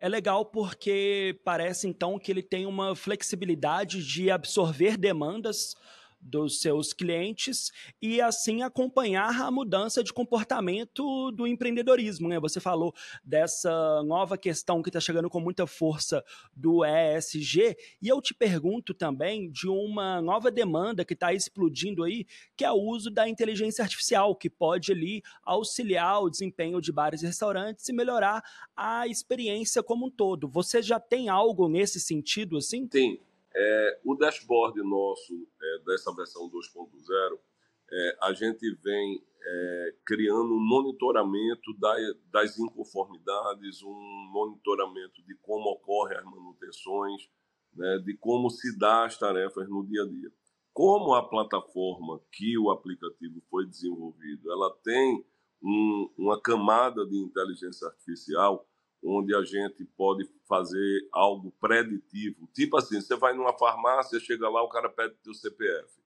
É 0.00 0.08
legal 0.08 0.44
porque 0.46 1.38
parece 1.44 1.86
então 1.86 2.18
que 2.18 2.32
ele 2.32 2.42
tem 2.42 2.66
uma 2.66 2.96
flexibilidade 2.96 4.04
de 4.04 4.30
absorver 4.30 4.96
demandas 4.96 5.74
dos 6.20 6.60
seus 6.60 6.92
clientes 6.92 7.70
e 8.00 8.20
assim 8.20 8.62
acompanhar 8.62 9.40
a 9.40 9.50
mudança 9.50 10.04
de 10.04 10.12
comportamento 10.12 11.30
do 11.32 11.46
empreendedorismo. 11.46 12.28
Né? 12.28 12.38
Você 12.40 12.60
falou 12.60 12.94
dessa 13.24 14.02
nova 14.02 14.36
questão 14.36 14.82
que 14.82 14.88
está 14.88 15.00
chegando 15.00 15.30
com 15.30 15.40
muita 15.40 15.66
força 15.66 16.22
do 16.54 16.84
ESG 16.84 17.76
e 18.02 18.08
eu 18.08 18.20
te 18.20 18.34
pergunto 18.34 18.92
também 18.92 19.50
de 19.50 19.68
uma 19.68 20.20
nova 20.20 20.50
demanda 20.50 21.04
que 21.04 21.14
está 21.14 21.32
explodindo 21.32 22.04
aí, 22.04 22.26
que 22.56 22.64
é 22.64 22.70
o 22.70 22.80
uso 22.80 23.10
da 23.10 23.28
inteligência 23.28 23.82
artificial, 23.82 24.34
que 24.36 24.50
pode 24.50 24.92
ali 24.92 25.22
auxiliar 25.44 26.22
o 26.22 26.30
desempenho 26.30 26.80
de 26.80 26.92
bares 26.92 27.22
e 27.22 27.26
restaurantes 27.26 27.88
e 27.88 27.92
melhorar 27.92 28.42
a 28.76 29.06
experiência 29.06 29.82
como 29.82 30.06
um 30.06 30.10
todo. 30.10 30.48
Você 30.48 30.82
já 30.82 31.00
tem 31.00 31.28
algo 31.28 31.68
nesse 31.68 32.00
sentido 32.00 32.56
assim? 32.56 32.88
Sim. 32.90 33.18
É, 33.54 34.00
o 34.04 34.14
dashboard 34.14 34.80
nosso, 34.82 35.48
é, 35.60 35.78
dessa 35.84 36.14
versão 36.14 36.48
2.0, 36.50 37.38
é, 37.92 38.18
a 38.22 38.32
gente 38.32 38.72
vem 38.82 39.24
é, 39.42 39.94
criando 40.06 40.54
um 40.54 40.60
monitoramento 40.60 41.72
da, 41.78 41.94
das 42.30 42.58
inconformidades, 42.58 43.82
um 43.82 44.30
monitoramento 44.32 45.22
de 45.24 45.34
como 45.42 45.70
ocorrem 45.70 46.18
as 46.18 46.24
manutenções, 46.24 47.28
né, 47.74 47.98
de 48.04 48.16
como 48.16 48.50
se 48.50 48.78
dá 48.78 49.04
as 49.04 49.18
tarefas 49.18 49.68
no 49.68 49.84
dia 49.86 50.02
a 50.02 50.06
dia. 50.06 50.30
Como 50.72 51.14
a 51.14 51.28
plataforma 51.28 52.20
que 52.30 52.56
o 52.58 52.70
aplicativo 52.70 53.42
foi 53.50 53.66
desenvolvido, 53.66 54.50
ela 54.52 54.70
tem 54.84 55.24
um, 55.62 56.10
uma 56.16 56.40
camada 56.40 57.04
de 57.06 57.16
inteligência 57.16 57.88
artificial, 57.88 58.66
onde 59.02 59.34
a 59.34 59.42
gente 59.42 59.84
pode 59.96 60.28
fazer 60.46 61.08
algo 61.12 61.52
preditivo. 61.60 62.48
Tipo 62.54 62.76
assim, 62.76 63.00
você 63.00 63.16
vai 63.16 63.34
numa 63.34 63.56
farmácia, 63.56 64.20
chega 64.20 64.48
lá, 64.48 64.62
o 64.62 64.68
cara 64.68 64.88
pede 64.88 65.14
o 65.26 65.34
CPF. 65.34 66.00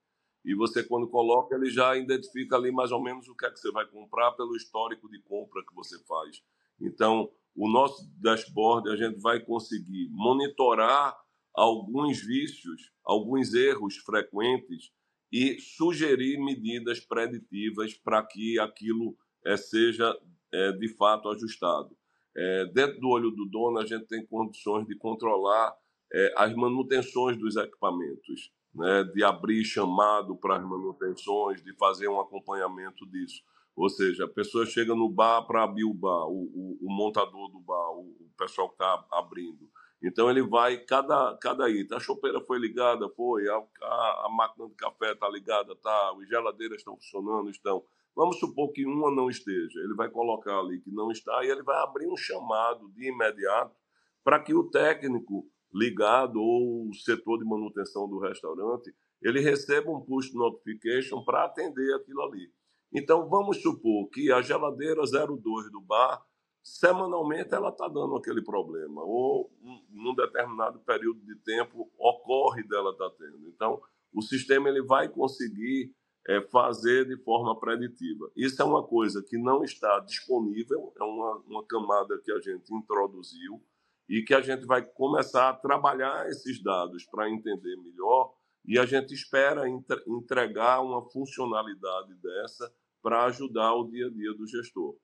E 0.44 0.54
você, 0.54 0.84
quando 0.84 1.08
coloca, 1.08 1.54
ele 1.54 1.70
já 1.70 1.96
identifica 1.96 2.56
ali 2.56 2.70
mais 2.70 2.92
ou 2.92 3.02
menos 3.02 3.26
o 3.28 3.34
que 3.34 3.46
é 3.46 3.50
que 3.50 3.58
você 3.58 3.72
vai 3.72 3.86
comprar 3.86 4.32
pelo 4.32 4.54
histórico 4.54 5.08
de 5.08 5.18
compra 5.22 5.64
que 5.66 5.74
você 5.74 5.98
faz. 6.04 6.42
Então, 6.80 7.30
o 7.56 7.68
nosso 7.68 8.06
dashboard, 8.20 8.90
a 8.90 8.96
gente 8.96 9.20
vai 9.20 9.40
conseguir 9.40 10.08
monitorar 10.10 11.16
alguns 11.54 12.20
vícios, 12.20 12.92
alguns 13.04 13.54
erros 13.54 13.96
frequentes 13.96 14.92
e 15.32 15.58
sugerir 15.60 16.38
medidas 16.38 17.00
preditivas 17.00 17.94
para 17.94 18.22
que 18.24 18.58
aquilo 18.58 19.16
é, 19.44 19.56
seja 19.56 20.14
é, 20.52 20.72
de 20.72 20.88
fato 20.96 21.28
ajustado. 21.30 21.96
É, 22.36 22.64
dentro 22.66 23.00
do 23.00 23.08
olho 23.08 23.30
do 23.30 23.46
dono, 23.46 23.78
a 23.78 23.86
gente 23.86 24.06
tem 24.06 24.24
condições 24.26 24.86
de 24.86 24.96
controlar 24.96 25.74
é, 26.12 26.34
as 26.36 26.54
manutenções 26.54 27.36
dos 27.36 27.56
equipamentos, 27.56 28.52
né, 28.74 29.04
de 29.04 29.22
abrir 29.22 29.64
chamado 29.64 30.36
para 30.36 30.56
as 30.56 30.62
manutenções, 30.62 31.62
de 31.62 31.74
fazer 31.76 32.08
um 32.08 32.20
acompanhamento 32.20 33.06
disso. 33.06 33.42
Ou 33.76 33.88
seja, 33.88 34.24
a 34.24 34.28
pessoa 34.28 34.64
chega 34.66 34.94
no 34.94 35.08
bar 35.08 35.42
para 35.42 35.64
abrir 35.64 35.84
o 35.84 35.92
bar, 35.92 36.26
o, 36.26 36.44
o, 36.54 36.78
o, 36.82 36.92
montador 36.92 37.50
do 37.50 37.58
bar, 37.58 37.90
o, 37.90 38.02
o 38.20 38.30
pessoal 38.38 38.68
que 38.68 38.74
está 38.74 39.04
abrindo. 39.10 39.68
Então 40.02 40.30
ele 40.30 40.42
vai, 40.42 40.76
cada, 40.78 41.36
cada 41.40 41.68
item, 41.68 41.96
a 41.96 42.00
chopeira 42.00 42.40
foi 42.40 42.58
ligada, 42.58 43.08
foi, 43.10 43.48
a, 43.48 43.56
a, 43.56 44.26
a 44.26 44.28
máquina 44.30 44.68
de 44.68 44.74
café 44.74 45.12
está 45.12 45.28
ligada, 45.28 45.74
tá, 45.76 46.14
as 46.20 46.28
geladeiras 46.28 46.78
estão 46.78 46.94
funcionando, 46.96 47.50
estão. 47.50 47.82
Vamos 48.14 48.38
supor 48.38 48.72
que 48.72 48.86
uma 48.86 49.10
não 49.10 49.28
esteja. 49.28 49.80
Ele 49.80 49.94
vai 49.94 50.08
colocar 50.08 50.58
ali 50.58 50.80
que 50.80 50.90
não 50.90 51.10
está 51.10 51.44
e 51.44 51.48
ele 51.48 51.62
vai 51.62 51.76
abrir 51.82 52.06
um 52.06 52.16
chamado 52.16 52.88
de 52.92 53.08
imediato 53.08 53.74
para 54.22 54.40
que 54.40 54.54
o 54.54 54.70
técnico 54.70 55.46
ligado 55.72 56.40
ou 56.40 56.88
o 56.88 56.94
setor 56.94 57.38
de 57.38 57.44
manutenção 57.44 58.08
do 58.08 58.20
restaurante 58.20 58.94
ele 59.20 59.40
receba 59.40 59.90
um 59.90 60.00
push 60.00 60.32
notification 60.32 61.24
para 61.24 61.44
atender 61.44 61.94
aquilo 61.94 62.22
ali. 62.22 62.48
Então 62.92 63.28
vamos 63.28 63.60
supor 63.60 64.08
que 64.10 64.30
a 64.30 64.40
geladeira 64.40 65.02
02 65.02 65.72
do 65.72 65.80
bar 65.80 66.24
semanalmente 66.62 67.52
ela 67.52 67.70
está 67.70 67.88
dando 67.88 68.16
aquele 68.16 68.42
problema 68.42 69.02
ou 69.02 69.50
num 69.90 70.14
determinado 70.14 70.78
período 70.80 71.20
de 71.20 71.34
tempo 71.36 71.90
ocorre 71.98 72.62
dela 72.62 72.90
estar 72.90 73.10
tá 73.10 73.16
tendo. 73.18 73.48
Então 73.48 73.82
o 74.12 74.22
sistema 74.22 74.68
ele 74.68 74.82
vai 74.82 75.08
conseguir 75.08 75.92
é, 76.28 76.40
fazer 76.40 77.06
de 77.06 77.16
forma 77.22 77.58
preditiva. 77.58 78.30
Isso 78.36 78.60
é 78.60 78.64
uma 78.64 78.82
coisa 78.82 79.22
que 79.22 79.36
não 79.36 79.62
está 79.62 80.00
disponível, 80.00 80.92
é 80.98 81.04
uma, 81.04 81.36
uma 81.46 81.66
camada 81.66 82.18
que 82.24 82.32
a 82.32 82.40
gente 82.40 82.74
introduziu 82.74 83.62
e 84.08 84.22
que 84.22 84.34
a 84.34 84.40
gente 84.40 84.66
vai 84.66 84.82
começar 84.82 85.48
a 85.48 85.54
trabalhar 85.54 86.28
esses 86.28 86.62
dados 86.62 87.04
para 87.06 87.30
entender 87.30 87.76
melhor 87.76 88.34
e 88.66 88.78
a 88.78 88.86
gente 88.86 89.12
espera 89.12 89.68
entregar 89.68 90.80
uma 90.80 91.02
funcionalidade 91.10 92.14
dessa 92.14 92.72
para 93.02 93.24
ajudar 93.24 93.74
o 93.74 93.90
dia 93.90 94.06
a 94.06 94.10
dia 94.10 94.32
do 94.32 94.46
gestor. 94.46 94.96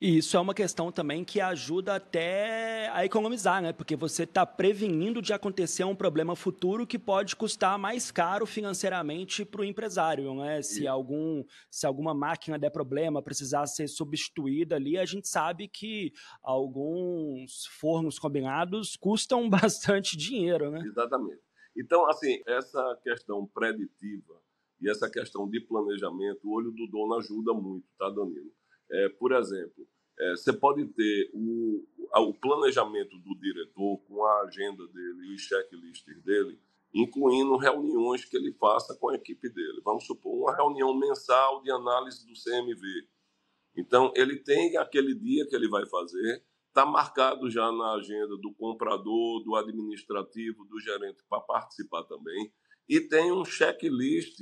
E 0.00 0.18
isso 0.18 0.36
é 0.36 0.40
uma 0.40 0.54
questão 0.54 0.92
também 0.92 1.24
que 1.24 1.40
ajuda 1.40 1.96
até 1.96 2.88
a 2.90 3.04
economizar, 3.04 3.60
né? 3.60 3.72
Porque 3.72 3.96
você 3.96 4.22
está 4.22 4.46
prevenindo 4.46 5.20
de 5.20 5.32
acontecer 5.32 5.82
um 5.82 5.94
problema 5.94 6.36
futuro 6.36 6.86
que 6.86 6.96
pode 6.96 7.34
custar 7.34 7.76
mais 7.76 8.12
caro 8.12 8.46
financeiramente 8.46 9.44
para 9.44 9.60
o 9.60 9.64
empresário, 9.64 10.32
né? 10.36 10.62
Se, 10.62 10.86
algum, 10.86 11.44
se 11.68 11.84
alguma 11.84 12.14
máquina 12.14 12.56
der 12.56 12.70
problema, 12.70 13.20
precisar 13.20 13.66
ser 13.66 13.88
substituída 13.88 14.76
ali, 14.76 14.96
a 14.96 15.04
gente 15.04 15.26
sabe 15.26 15.66
que 15.66 16.12
alguns 16.44 17.66
fornos 17.80 18.20
combinados 18.20 18.94
custam 18.94 19.50
bastante 19.50 20.16
dinheiro, 20.16 20.70
né? 20.70 20.80
Exatamente. 20.86 21.42
Então, 21.76 22.08
assim, 22.08 22.40
essa 22.46 23.00
questão 23.02 23.44
preditiva 23.52 24.40
e 24.80 24.88
essa 24.88 25.10
questão 25.10 25.48
de 25.48 25.60
planejamento, 25.60 26.38
o 26.44 26.52
olho 26.52 26.70
do 26.70 26.86
dono 26.86 27.14
ajuda 27.16 27.52
muito, 27.52 27.86
tá, 27.98 28.08
Danilo? 28.10 28.57
É, 28.90 29.08
por 29.10 29.32
exemplo, 29.32 29.86
é, 30.18 30.30
você 30.32 30.52
pode 30.52 30.84
ter 30.86 31.30
o, 31.32 31.86
o 32.14 32.34
planejamento 32.34 33.16
do 33.18 33.38
diretor 33.38 33.98
com 34.06 34.24
a 34.24 34.42
agenda 34.42 34.86
dele 34.88 35.28
e 35.28 35.34
os 35.34 35.42
checklists 35.42 36.22
dele, 36.22 36.58
incluindo 36.92 37.56
reuniões 37.56 38.24
que 38.24 38.36
ele 38.36 38.52
faça 38.54 38.96
com 38.96 39.10
a 39.10 39.14
equipe 39.14 39.48
dele. 39.48 39.80
Vamos 39.84 40.06
supor, 40.06 40.34
uma 40.34 40.56
reunião 40.56 40.94
mensal 40.94 41.62
de 41.62 41.70
análise 41.70 42.26
do 42.26 42.32
CMV. 42.32 43.06
Então, 43.76 44.12
ele 44.16 44.36
tem 44.36 44.76
aquele 44.76 45.14
dia 45.14 45.46
que 45.46 45.54
ele 45.54 45.68
vai 45.68 45.86
fazer, 45.86 46.42
está 46.66 46.84
marcado 46.84 47.48
já 47.50 47.70
na 47.70 47.94
agenda 47.94 48.36
do 48.38 48.52
comprador, 48.54 49.44
do 49.44 49.54
administrativo, 49.54 50.64
do 50.64 50.80
gerente 50.80 51.22
para 51.28 51.40
participar 51.40 52.02
também, 52.04 52.52
e 52.88 53.00
tem 53.00 53.30
um 53.30 53.44
checklist 53.44 54.40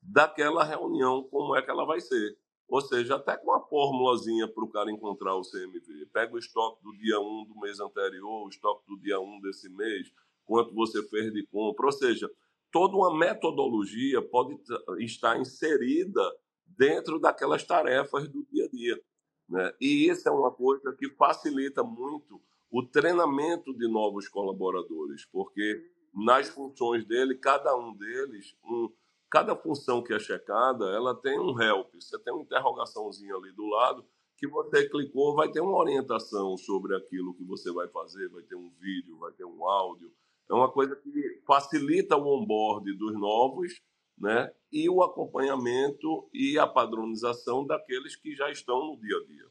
daquela 0.00 0.64
reunião, 0.64 1.24
como 1.24 1.54
é 1.56 1.60
que 1.60 1.70
ela 1.70 1.84
vai 1.84 2.00
ser. 2.00 2.38
Ou 2.68 2.80
seja, 2.82 3.16
até 3.16 3.36
com 3.36 3.50
uma 3.50 3.60
fórmulazinha 3.60 4.46
para 4.46 4.62
o 4.62 4.68
cara 4.68 4.90
encontrar 4.90 5.34
o 5.34 5.42
CMV. 5.42 6.06
Pega 6.12 6.34
o 6.34 6.38
estoque 6.38 6.82
do 6.84 6.92
dia 6.98 7.18
1 7.18 7.46
do 7.46 7.58
mês 7.60 7.80
anterior, 7.80 8.44
o 8.44 8.48
estoque 8.48 8.86
do 8.86 8.98
dia 8.98 9.18
1 9.18 9.40
desse 9.40 9.70
mês, 9.70 10.12
quanto 10.44 10.74
você 10.74 11.02
fez 11.08 11.32
de 11.32 11.46
compra. 11.46 11.86
Ou 11.86 11.92
seja, 11.92 12.30
toda 12.70 12.94
uma 12.96 13.16
metodologia 13.16 14.20
pode 14.20 14.58
estar 14.98 15.40
inserida 15.40 16.22
dentro 16.66 17.18
daquelas 17.18 17.64
tarefas 17.64 18.28
do 18.28 18.46
dia 18.52 18.66
a 18.66 18.68
dia. 18.68 19.02
Né? 19.48 19.72
E 19.80 20.08
isso 20.08 20.28
é 20.28 20.32
uma 20.32 20.50
coisa 20.50 20.92
que 20.92 21.08
facilita 21.10 21.82
muito 21.82 22.40
o 22.70 22.82
treinamento 22.82 23.72
de 23.74 23.88
novos 23.88 24.28
colaboradores, 24.28 25.24
porque 25.32 25.82
nas 26.14 26.48
funções 26.48 27.04
dele, 27.06 27.34
cada 27.34 27.74
um 27.76 27.94
deles, 27.94 28.54
um, 28.64 28.90
cada 29.30 29.54
função 29.54 30.02
que 30.02 30.12
é 30.12 30.18
checada, 30.18 30.84
ela 30.86 31.14
tem 31.14 31.38
um 31.38 31.60
help, 31.60 31.94
você 31.94 32.18
tem 32.18 32.32
uma 32.32 32.42
interrogaçãozinha 32.42 33.34
ali 33.34 33.52
do 33.52 33.66
lado, 33.66 34.04
que 34.36 34.46
você 34.46 34.88
clicou, 34.88 35.34
vai 35.34 35.50
ter 35.50 35.60
uma 35.60 35.76
orientação 35.76 36.56
sobre 36.56 36.96
aquilo 36.96 37.34
que 37.34 37.44
você 37.44 37.72
vai 37.72 37.88
fazer, 37.88 38.28
vai 38.28 38.42
ter 38.44 38.54
um 38.54 38.70
vídeo, 38.78 39.18
vai 39.18 39.32
ter 39.32 39.44
um 39.44 39.68
áudio. 39.68 40.12
É 40.48 40.54
uma 40.54 40.70
coisa 40.70 40.94
que 40.96 41.42
facilita 41.46 42.16
o 42.16 42.26
onboard 42.26 42.96
dos 42.96 43.18
novos, 43.18 43.80
né? 44.16 44.50
E 44.72 44.88
o 44.88 45.02
acompanhamento 45.02 46.28
e 46.32 46.58
a 46.58 46.66
padronização 46.66 47.66
daqueles 47.66 48.16
que 48.16 48.34
já 48.34 48.50
estão 48.50 48.78
no 48.86 49.00
dia 49.00 49.16
a 49.16 49.26
dia. 49.26 49.46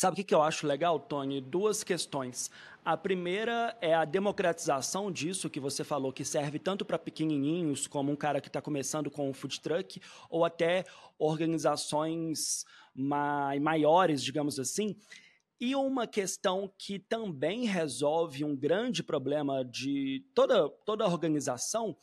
Sabe 0.00 0.22
o 0.22 0.24
que 0.24 0.34
eu 0.34 0.40
acho 0.40 0.66
legal, 0.66 0.98
Tony? 0.98 1.42
Duas 1.42 1.84
questões. 1.84 2.50
A 2.82 2.96
primeira 2.96 3.76
é 3.82 3.92
a 3.94 4.06
democratização 4.06 5.12
disso 5.12 5.50
que 5.50 5.60
você 5.60 5.84
falou, 5.84 6.10
que 6.10 6.24
serve 6.24 6.58
tanto 6.58 6.86
para 6.86 6.98
pequenininhos, 6.98 7.86
como 7.86 8.10
um 8.10 8.16
cara 8.16 8.40
que 8.40 8.48
está 8.48 8.62
começando 8.62 9.10
com 9.10 9.28
um 9.28 9.34
food 9.34 9.60
truck, 9.60 10.00
ou 10.30 10.42
até 10.42 10.86
organizações 11.18 12.64
maiores, 12.94 14.24
digamos 14.24 14.58
assim. 14.58 14.96
E 15.60 15.76
uma 15.76 16.06
questão 16.06 16.72
que 16.78 16.98
também 16.98 17.66
resolve 17.66 18.42
um 18.42 18.56
grande 18.56 19.02
problema 19.02 19.62
de 19.62 20.24
toda, 20.34 20.66
toda 20.86 21.06
organização 21.06 21.94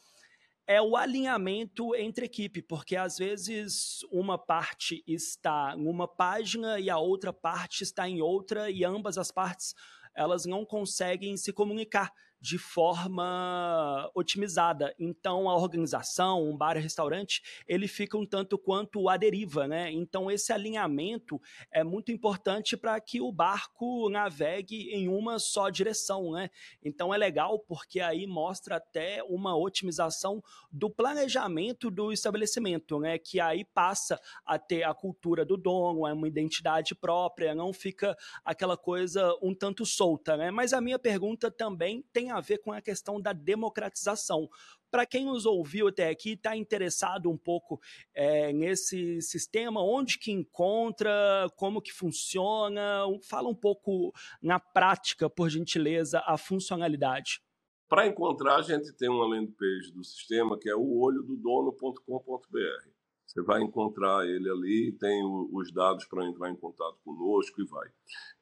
é 0.67 0.81
o 0.81 0.97
alinhamento 0.97 1.95
entre 1.95 2.25
equipe, 2.25 2.61
porque 2.61 2.97
às 2.97 3.17
vezes 3.17 3.99
uma 4.11 4.37
parte 4.37 5.01
está 5.07 5.73
em 5.77 5.87
uma 5.87 6.07
página 6.07 6.77
e 6.77 6.89
a 6.89 6.97
outra 6.97 7.31
parte 7.31 7.83
está 7.83 8.07
em 8.07 8.21
outra 8.21 8.69
e 8.69 8.83
ambas 8.83 9.17
as 9.17 9.31
partes 9.31 9.73
elas 10.13 10.45
não 10.45 10.65
conseguem 10.65 11.37
se 11.37 11.53
comunicar 11.53 12.11
de 12.47 12.57
forma 12.57 14.09
otimizada. 14.15 14.95
Então, 14.97 15.49
a 15.49 15.55
organização, 15.57 16.47
um 16.47 16.55
bar 16.55 16.77
e 16.77 16.79
restaurante, 16.79 17.41
ele 17.67 17.89
fica 17.89 18.17
um 18.17 18.25
tanto 18.25 18.57
quanto 18.57 19.09
à 19.09 19.17
deriva, 19.17 19.67
né? 19.67 19.91
Então, 19.91 20.31
esse 20.31 20.53
alinhamento 20.53 21.41
é 21.69 21.83
muito 21.83 22.09
importante 22.09 22.77
para 22.77 22.97
que 23.01 23.19
o 23.19 23.33
barco 23.33 24.09
navegue 24.09 24.89
em 24.93 25.09
uma 25.09 25.39
só 25.39 25.69
direção, 25.69 26.31
né? 26.31 26.49
Então, 26.81 27.13
é 27.13 27.17
legal 27.17 27.59
porque 27.59 27.99
aí 27.99 28.25
mostra 28.25 28.77
até 28.77 29.21
uma 29.23 29.57
otimização 29.57 30.41
do 30.71 30.89
planejamento 30.89 31.91
do 31.91 32.13
estabelecimento, 32.13 32.97
né? 32.97 33.17
Que 33.17 33.41
aí 33.41 33.65
passa 33.65 34.17
a 34.45 34.57
ter 34.57 34.83
a 34.83 34.93
cultura 34.93 35.43
do 35.43 35.57
dono, 35.57 36.07
é 36.07 36.13
uma 36.13 36.29
identidade 36.29 36.95
própria, 36.95 37.53
não 37.53 37.73
fica 37.73 38.15
aquela 38.45 38.77
coisa 38.77 39.35
um 39.41 39.53
tanto 39.53 39.85
solta, 39.85 40.37
né? 40.37 40.49
Mas 40.49 40.71
a 40.71 40.79
minha 40.79 40.97
pergunta 40.97 41.51
também 41.51 42.05
tem 42.13 42.27
tem 42.27 42.31
a 42.37 42.41
ver 42.41 42.59
com 42.59 42.71
a 42.71 42.81
questão 42.81 43.19
da 43.19 43.33
democratização. 43.33 44.49
Para 44.89 45.05
quem 45.05 45.25
nos 45.25 45.45
ouviu 45.45 45.87
até 45.87 46.09
aqui, 46.09 46.31
está 46.31 46.55
interessado 46.55 47.29
um 47.29 47.37
pouco 47.37 47.79
é, 48.13 48.53
nesse 48.53 49.21
sistema, 49.21 49.83
onde 49.83 50.17
que 50.17 50.31
encontra, 50.31 51.11
como 51.55 51.81
que 51.81 51.91
funciona, 51.91 53.03
fala 53.23 53.49
um 53.49 53.55
pouco 53.55 54.13
na 54.41 54.59
prática, 54.59 55.29
por 55.29 55.49
gentileza, 55.49 56.23
a 56.25 56.37
funcionalidade. 56.37 57.41
Para 57.89 58.05
encontrar, 58.05 58.57
a 58.57 58.61
gente 58.61 58.91
tem 58.93 59.09
uma 59.09 59.25
landing 59.25 59.51
page 59.51 59.91
do 59.93 60.03
sistema 60.03 60.57
que 60.59 60.69
é 60.69 60.75
o 60.75 60.99
olho 60.99 61.23
do 61.23 61.37
dono.com.br. 61.37 62.97
Você 63.25 63.41
vai 63.41 63.61
encontrar 63.61 64.25
ele 64.25 64.49
ali, 64.49 64.91
tem 64.93 65.21
os 65.51 65.71
dados 65.71 66.05
para 66.05 66.25
entrar 66.25 66.49
em 66.49 66.55
contato 66.55 66.97
conosco 67.03 67.61
e 67.61 67.65
vai. 67.65 67.87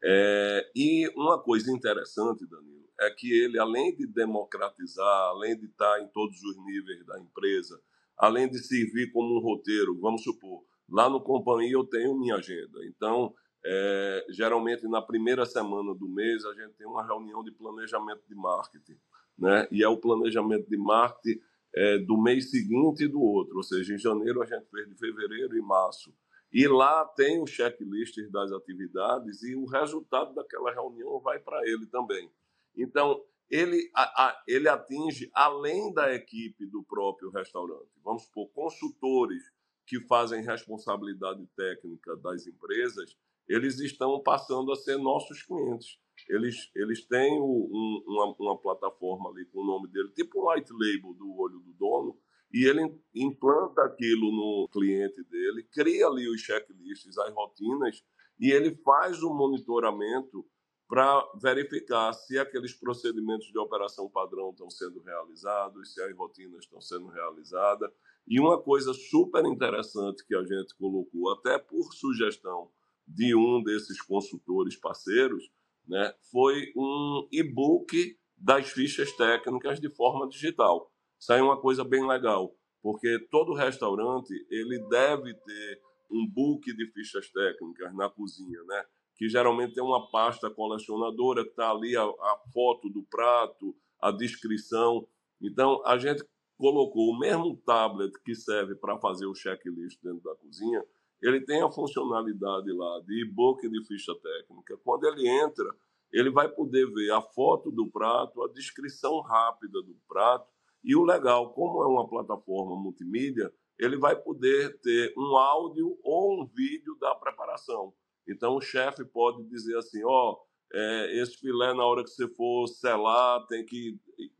É, 0.03 0.71
e 0.75 1.11
uma 1.15 1.41
coisa 1.41 1.71
interessante, 1.71 2.45
Danilo, 2.45 2.84
é 2.99 3.09
que 3.09 3.31
ele, 3.31 3.59
além 3.59 3.95
de 3.95 4.07
democratizar, 4.07 5.29
além 5.29 5.57
de 5.57 5.65
estar 5.65 6.01
em 6.01 6.07
todos 6.07 6.41
os 6.43 6.57
níveis 6.65 7.05
da 7.05 7.19
empresa, 7.19 7.79
além 8.17 8.49
de 8.49 8.59
servir 8.59 9.11
como 9.11 9.37
um 9.37 9.41
roteiro, 9.41 9.99
vamos 9.99 10.23
supor, 10.23 10.63
lá 10.89 11.09
no 11.09 11.21
companhia 11.21 11.73
eu 11.73 11.83
tenho 11.83 12.17
minha 12.17 12.35
agenda. 12.35 12.85
Então, 12.85 13.33
é, 13.65 14.25
geralmente 14.29 14.87
na 14.87 15.01
primeira 15.01 15.45
semana 15.45 15.93
do 15.95 16.07
mês 16.07 16.45
a 16.45 16.53
gente 16.53 16.73
tem 16.75 16.87
uma 16.87 17.05
reunião 17.05 17.43
de 17.43 17.51
planejamento 17.51 18.21
de 18.27 18.35
marketing, 18.35 18.97
né? 19.37 19.67
E 19.71 19.83
é 19.83 19.87
o 19.87 19.97
planejamento 19.97 20.69
de 20.69 20.77
marketing 20.77 21.41
é, 21.75 21.97
do 21.97 22.21
mês 22.21 22.51
seguinte 22.51 23.03
e 23.03 23.07
do 23.07 23.21
outro, 23.21 23.57
ou 23.57 23.63
seja, 23.63 23.93
em 23.93 23.97
janeiro 23.97 24.41
a 24.41 24.45
gente 24.45 24.69
fez 24.69 24.87
de 24.87 24.95
fevereiro 24.95 25.57
e 25.57 25.61
março. 25.61 26.13
E 26.53 26.67
lá 26.67 27.03
tem 27.03 27.41
o 27.41 27.47
checklist 27.47 28.15
das 28.31 28.51
atividades 28.51 29.43
e 29.43 29.55
o 29.55 29.65
resultado 29.65 30.33
daquela 30.33 30.71
reunião 30.71 31.19
vai 31.19 31.37
para 31.39 31.67
ele 31.67 31.85
também. 31.87 32.31
Então, 32.77 33.23
ele, 33.49 33.89
a, 33.95 34.27
a, 34.27 34.43
ele 34.47 34.67
atinge 34.67 35.29
além 35.33 35.93
da 35.93 36.13
equipe 36.13 36.65
do 36.65 36.83
próprio 36.83 37.29
restaurante. 37.29 37.91
Vamos 38.03 38.23
supor, 38.23 38.49
consultores 38.51 39.43
que 39.85 39.99
fazem 40.07 40.43
responsabilidade 40.43 41.45
técnica 41.55 42.15
das 42.17 42.47
empresas, 42.47 43.15
eles 43.47 43.79
estão 43.79 44.21
passando 44.23 44.71
a 44.71 44.75
ser 44.75 44.97
nossos 44.97 45.43
clientes 45.43 45.99
eles, 46.29 46.71
eles 46.75 47.05
têm 47.05 47.39
um, 47.39 48.03
uma, 48.07 48.35
uma, 48.39 48.57
plataforma 48.57 49.29
ali 49.29 49.45
com 49.45 49.59
o 49.59 49.65
nome 49.65 49.89
dele, 49.89 50.09
tipo 50.09 50.41
um 50.41 50.49
white 50.49 50.71
label 50.71 51.13
do 51.13 51.37
olho 51.37 51.59
do 51.59 51.73
dono, 51.73 52.17
e 52.51 52.65
ele 52.65 52.97
implanta 53.13 53.83
aquilo 53.83 54.31
no 54.31 54.69
cliente 54.71 55.21
dele, 55.23 55.63
cria 55.71 56.07
ali 56.07 56.27
os 56.29 56.41
checklists, 56.41 57.17
as 57.17 57.33
rotinas, 57.33 58.03
e 58.39 58.51
ele 58.51 58.75
faz 58.83 59.21
o 59.21 59.33
monitoramento 59.33 60.45
para 60.87 61.27
verificar 61.41 62.13
se 62.13 62.37
aqueles 62.37 62.73
procedimentos 62.73 63.47
de 63.47 63.57
operação 63.57 64.09
padrão 64.09 64.51
estão 64.51 64.69
sendo 64.69 65.01
realizados, 65.01 65.93
se 65.93 66.01
as 66.01 66.15
rotinas 66.15 66.63
estão 66.63 66.79
sendo 66.79 67.07
realizadas. 67.07 67.91
E 68.27 68.39
uma 68.39 68.61
coisa 68.61 68.93
super 68.93 69.45
interessante 69.45 70.25
que 70.25 70.35
a 70.35 70.43
gente 70.43 70.75
colocou, 70.77 71.31
até 71.31 71.57
por 71.57 71.93
sugestão 71.93 72.69
de 73.07 73.35
um 73.35 73.61
desses 73.63 74.01
consultores 74.01 74.75
parceiros, 74.75 75.43
né, 75.87 76.13
foi 76.31 76.71
um 76.75 77.27
e-book 77.31 78.17
das 78.37 78.69
fichas 78.69 79.11
técnicas 79.13 79.79
de 79.79 79.89
forma 79.89 80.27
digital. 80.27 80.91
Isso 81.19 81.31
aí 81.31 81.39
é 81.39 81.43
uma 81.43 81.59
coisa 81.59 81.83
bem 81.83 82.05
legal, 82.05 82.55
porque 82.81 83.19
todo 83.31 83.53
restaurante 83.53 84.31
ele 84.49 84.79
deve 84.89 85.33
ter 85.33 85.81
um 86.11 86.27
book 86.27 86.71
de 86.73 86.91
fichas 86.91 87.29
técnicas 87.31 87.95
na 87.95 88.09
cozinha, 88.09 88.61
né? 88.63 88.85
Que 89.15 89.29
geralmente 89.29 89.73
tem 89.73 89.83
uma 89.83 90.09
pasta 90.09 90.49
colecionadora 90.49 91.43
que 91.43 91.49
está 91.49 91.71
ali 91.71 91.95
a, 91.95 92.03
a 92.03 92.39
foto 92.53 92.89
do 92.89 93.03
prato, 93.03 93.75
a 94.01 94.11
descrição. 94.11 95.07
Então, 95.41 95.81
a 95.85 95.97
gente 95.97 96.23
colocou 96.57 97.09
o 97.09 97.17
mesmo 97.17 97.57
tablet 97.65 98.11
que 98.23 98.35
serve 98.35 98.75
para 98.75 98.97
fazer 98.99 99.25
o 99.25 99.35
checklist 99.35 100.01
dentro 100.01 100.21
da 100.21 100.35
cozinha, 100.35 100.83
ele 101.21 101.41
tem 101.41 101.61
a 101.61 101.71
funcionalidade 101.71 102.71
lá 102.71 103.01
de 103.01 103.23
e-book 103.23 103.67
de 103.67 103.85
ficha 103.85 104.13
técnica. 104.15 104.77
Quando 104.83 105.05
ele 105.05 105.27
entra, 105.27 105.65
ele 106.11 106.29
vai 106.29 106.47
poder 106.47 106.85
ver 106.93 107.11
a 107.11 107.21
foto 107.21 107.71
do 107.71 107.89
prato, 107.89 108.43
a 108.43 108.51
descrição 108.51 109.21
rápida 109.21 109.81
do 109.81 109.95
prato 110.07 110.47
e 110.83 110.95
o 110.95 111.03
legal, 111.03 111.51
como 111.53 111.83
é 111.83 111.87
uma 111.87 112.07
plataforma 112.07 112.75
multimídia, 112.75 113.51
ele 113.77 113.97
vai 113.97 114.15
poder 114.15 114.79
ter 114.81 115.13
um 115.17 115.35
áudio 115.35 115.97
ou 116.03 116.41
um 116.41 116.45
vídeo 116.45 116.95
da 116.99 117.15
preparação. 117.15 117.93
Então 118.27 118.55
o 118.55 118.61
chefe 118.61 119.03
pode 119.05 119.43
dizer 119.45 119.77
assim, 119.77 120.03
ó, 120.03 120.31
oh, 120.31 120.45
é, 120.73 121.21
esse 121.21 121.37
filé 121.37 121.73
na 121.73 121.85
hora 121.85 122.03
que 122.03 122.09
você 122.09 122.27
for 122.27 122.67
selar 122.67 123.45
tem 123.47 123.65
que 123.65 123.97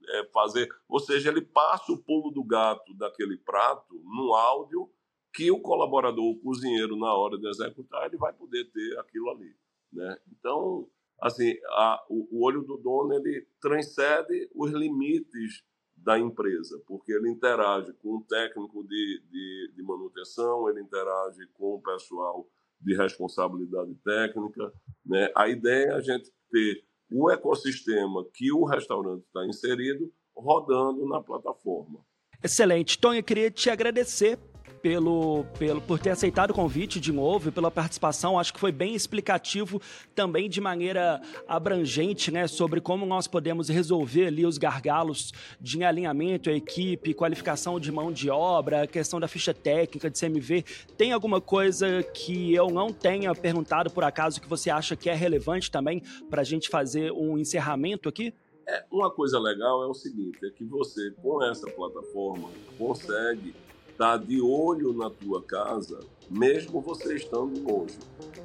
é, 0.09 0.25
fazer, 0.33 0.67
ou 0.87 0.99
seja, 0.99 1.29
ele 1.29 1.41
passa 1.41 1.91
o 1.91 2.03
pulo 2.03 2.31
do 2.31 2.43
gato 2.43 2.93
daquele 2.95 3.37
prato 3.37 3.95
no 4.03 4.33
áudio 4.33 4.89
que 5.33 5.51
o 5.51 5.59
colaborador, 5.59 6.23
o 6.23 6.39
cozinheiro, 6.39 6.95
na 6.95 7.13
hora 7.13 7.37
de 7.37 7.47
executar, 7.47 8.05
ele 8.05 8.17
vai 8.17 8.31
poder 8.31 8.71
ter 8.71 8.97
aquilo 8.99 9.29
ali. 9.31 9.53
Né? 9.91 10.17
Então, 10.31 10.89
assim, 11.21 11.53
a, 11.69 12.03
o, 12.09 12.37
o, 12.37 12.45
olho 12.45 12.61
do 12.61 12.77
dono 12.77 13.13
ele 13.13 13.45
transcende 13.61 14.49
os 14.55 14.71
limites 14.71 15.63
da 15.95 16.17
empresa, 16.17 16.81
porque 16.87 17.11
ele 17.11 17.29
interage 17.29 17.91
com 17.93 18.17
o 18.17 18.23
técnico 18.23 18.83
de, 18.83 19.23
de, 19.29 19.73
de 19.75 19.83
manutenção, 19.83 20.69
ele 20.69 20.81
interage 20.81 21.45
com 21.53 21.75
o 21.75 21.81
pessoal 21.81 22.47
de 22.85 22.95
responsabilidade 22.95 23.95
técnica. 24.03 24.71
Né? 25.05 25.29
A 25.35 25.49
ideia 25.49 25.87
é 25.87 25.93
a 25.93 26.01
gente 26.01 26.31
ter 26.51 26.83
o 27.11 27.29
ecossistema 27.31 28.25
que 28.33 28.51
o 28.51 28.63
restaurante 28.65 29.23
está 29.25 29.45
inserido 29.45 30.11
rodando 30.35 31.07
na 31.07 31.21
plataforma. 31.21 31.99
Excelente. 32.43 32.99
Tony, 32.99 33.17
eu 33.17 33.23
queria 33.23 33.49
te 33.49 33.69
agradecer 33.69 34.37
pelo, 34.85 35.43
pelo, 35.57 35.81
por 35.81 35.97
ter 35.97 36.11
aceitado 36.11 36.51
o 36.51 36.53
convite 36.53 36.99
de 36.99 37.11
novo 37.11 37.49
e 37.49 37.51
pela 37.51 37.71
participação. 37.71 38.37
Acho 38.37 38.53
que 38.53 38.59
foi 38.59 38.71
bem 38.71 38.93
explicativo 38.93 39.81
também 40.13 40.47
de 40.47 40.61
maneira 40.61 41.19
abrangente, 41.47 42.29
né, 42.29 42.45
sobre 42.45 42.79
como 42.79 43.03
nós 43.03 43.25
podemos 43.25 43.67
resolver 43.67 44.27
ali 44.27 44.45
os 44.45 44.59
gargalos 44.59 45.33
de 45.59 45.83
alinhamento, 45.83 46.51
equipe, 46.51 47.15
qualificação 47.15 47.79
de 47.79 47.91
mão 47.91 48.11
de 48.11 48.29
obra, 48.29 48.85
questão 48.85 49.19
da 49.19 49.27
ficha 49.27 49.55
técnica 49.55 50.07
de 50.07 50.19
CMV. 50.19 50.63
Tem 50.95 51.13
alguma 51.13 51.41
coisa 51.41 52.03
que 52.03 52.53
eu 52.53 52.69
não 52.69 52.93
tenha 52.93 53.33
perguntado 53.33 53.89
por 53.89 54.03
acaso 54.03 54.39
que 54.39 54.47
você 54.47 54.69
acha 54.69 54.95
que 54.95 55.09
é 55.09 55.15
relevante 55.15 55.71
também 55.71 56.03
para 56.29 56.41
a 56.41 56.45
gente 56.45 56.69
fazer 56.69 57.11
um 57.11 57.39
encerramento 57.39 58.07
aqui? 58.07 58.35
É, 58.67 58.85
uma 58.91 59.09
coisa 59.09 59.39
legal 59.39 59.81
é 59.81 59.87
o 59.87 59.95
seguinte, 59.95 60.37
é 60.45 60.51
que 60.51 60.63
você 60.63 61.09
com 61.23 61.43
essa 61.43 61.65
plataforma 61.71 62.51
consegue 62.77 63.55
estar 63.95 64.17
de 64.17 64.41
olho 64.41 64.91
na 64.93 65.09
tua 65.09 65.41
casa, 65.41 65.99
mesmo 66.29 66.81
você 66.81 67.15
estando 67.15 67.61
longe, 67.63 67.97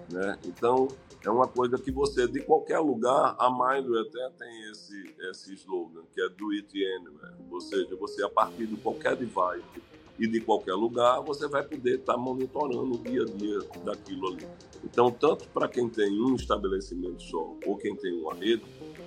né? 0.08 0.38
Então 0.46 0.86
é 1.24 1.28
uma 1.28 1.48
coisa 1.48 1.76
que 1.76 1.90
você 1.90 2.28
de 2.28 2.40
qualquer 2.40 2.78
lugar, 2.78 3.34
a 3.36 3.50
Mindro 3.50 3.98
até 4.00 4.30
tem 4.38 4.70
esse 4.70 5.10
esse 5.28 5.54
slogan 5.54 6.02
que 6.14 6.20
é 6.20 6.28
do 6.28 6.50
it 6.50 6.84
anywhere, 6.96 7.34
ou 7.50 7.60
seja, 7.60 7.94
você 7.96 8.24
a 8.24 8.28
partir 8.28 8.66
de 8.66 8.76
qualquer 8.76 9.16
device 9.16 9.82
e 10.18 10.26
de 10.26 10.40
qualquer 10.40 10.74
lugar, 10.74 11.20
você 11.22 11.48
vai 11.48 11.62
poder 11.62 11.98
estar 11.98 12.16
monitorando 12.16 12.94
o 12.94 12.98
dia 12.98 13.22
a 13.22 13.24
dia 13.24 13.58
daquilo 13.84 14.28
ali. 14.28 14.46
Então, 14.84 15.10
tanto 15.10 15.48
para 15.48 15.66
quem 15.66 15.88
tem 15.88 16.20
um 16.20 16.34
estabelecimento 16.34 17.22
só 17.22 17.56
ou 17.66 17.76
quem 17.76 17.96
tem 17.96 18.20
uma 18.20 18.34
rede, 18.34 18.62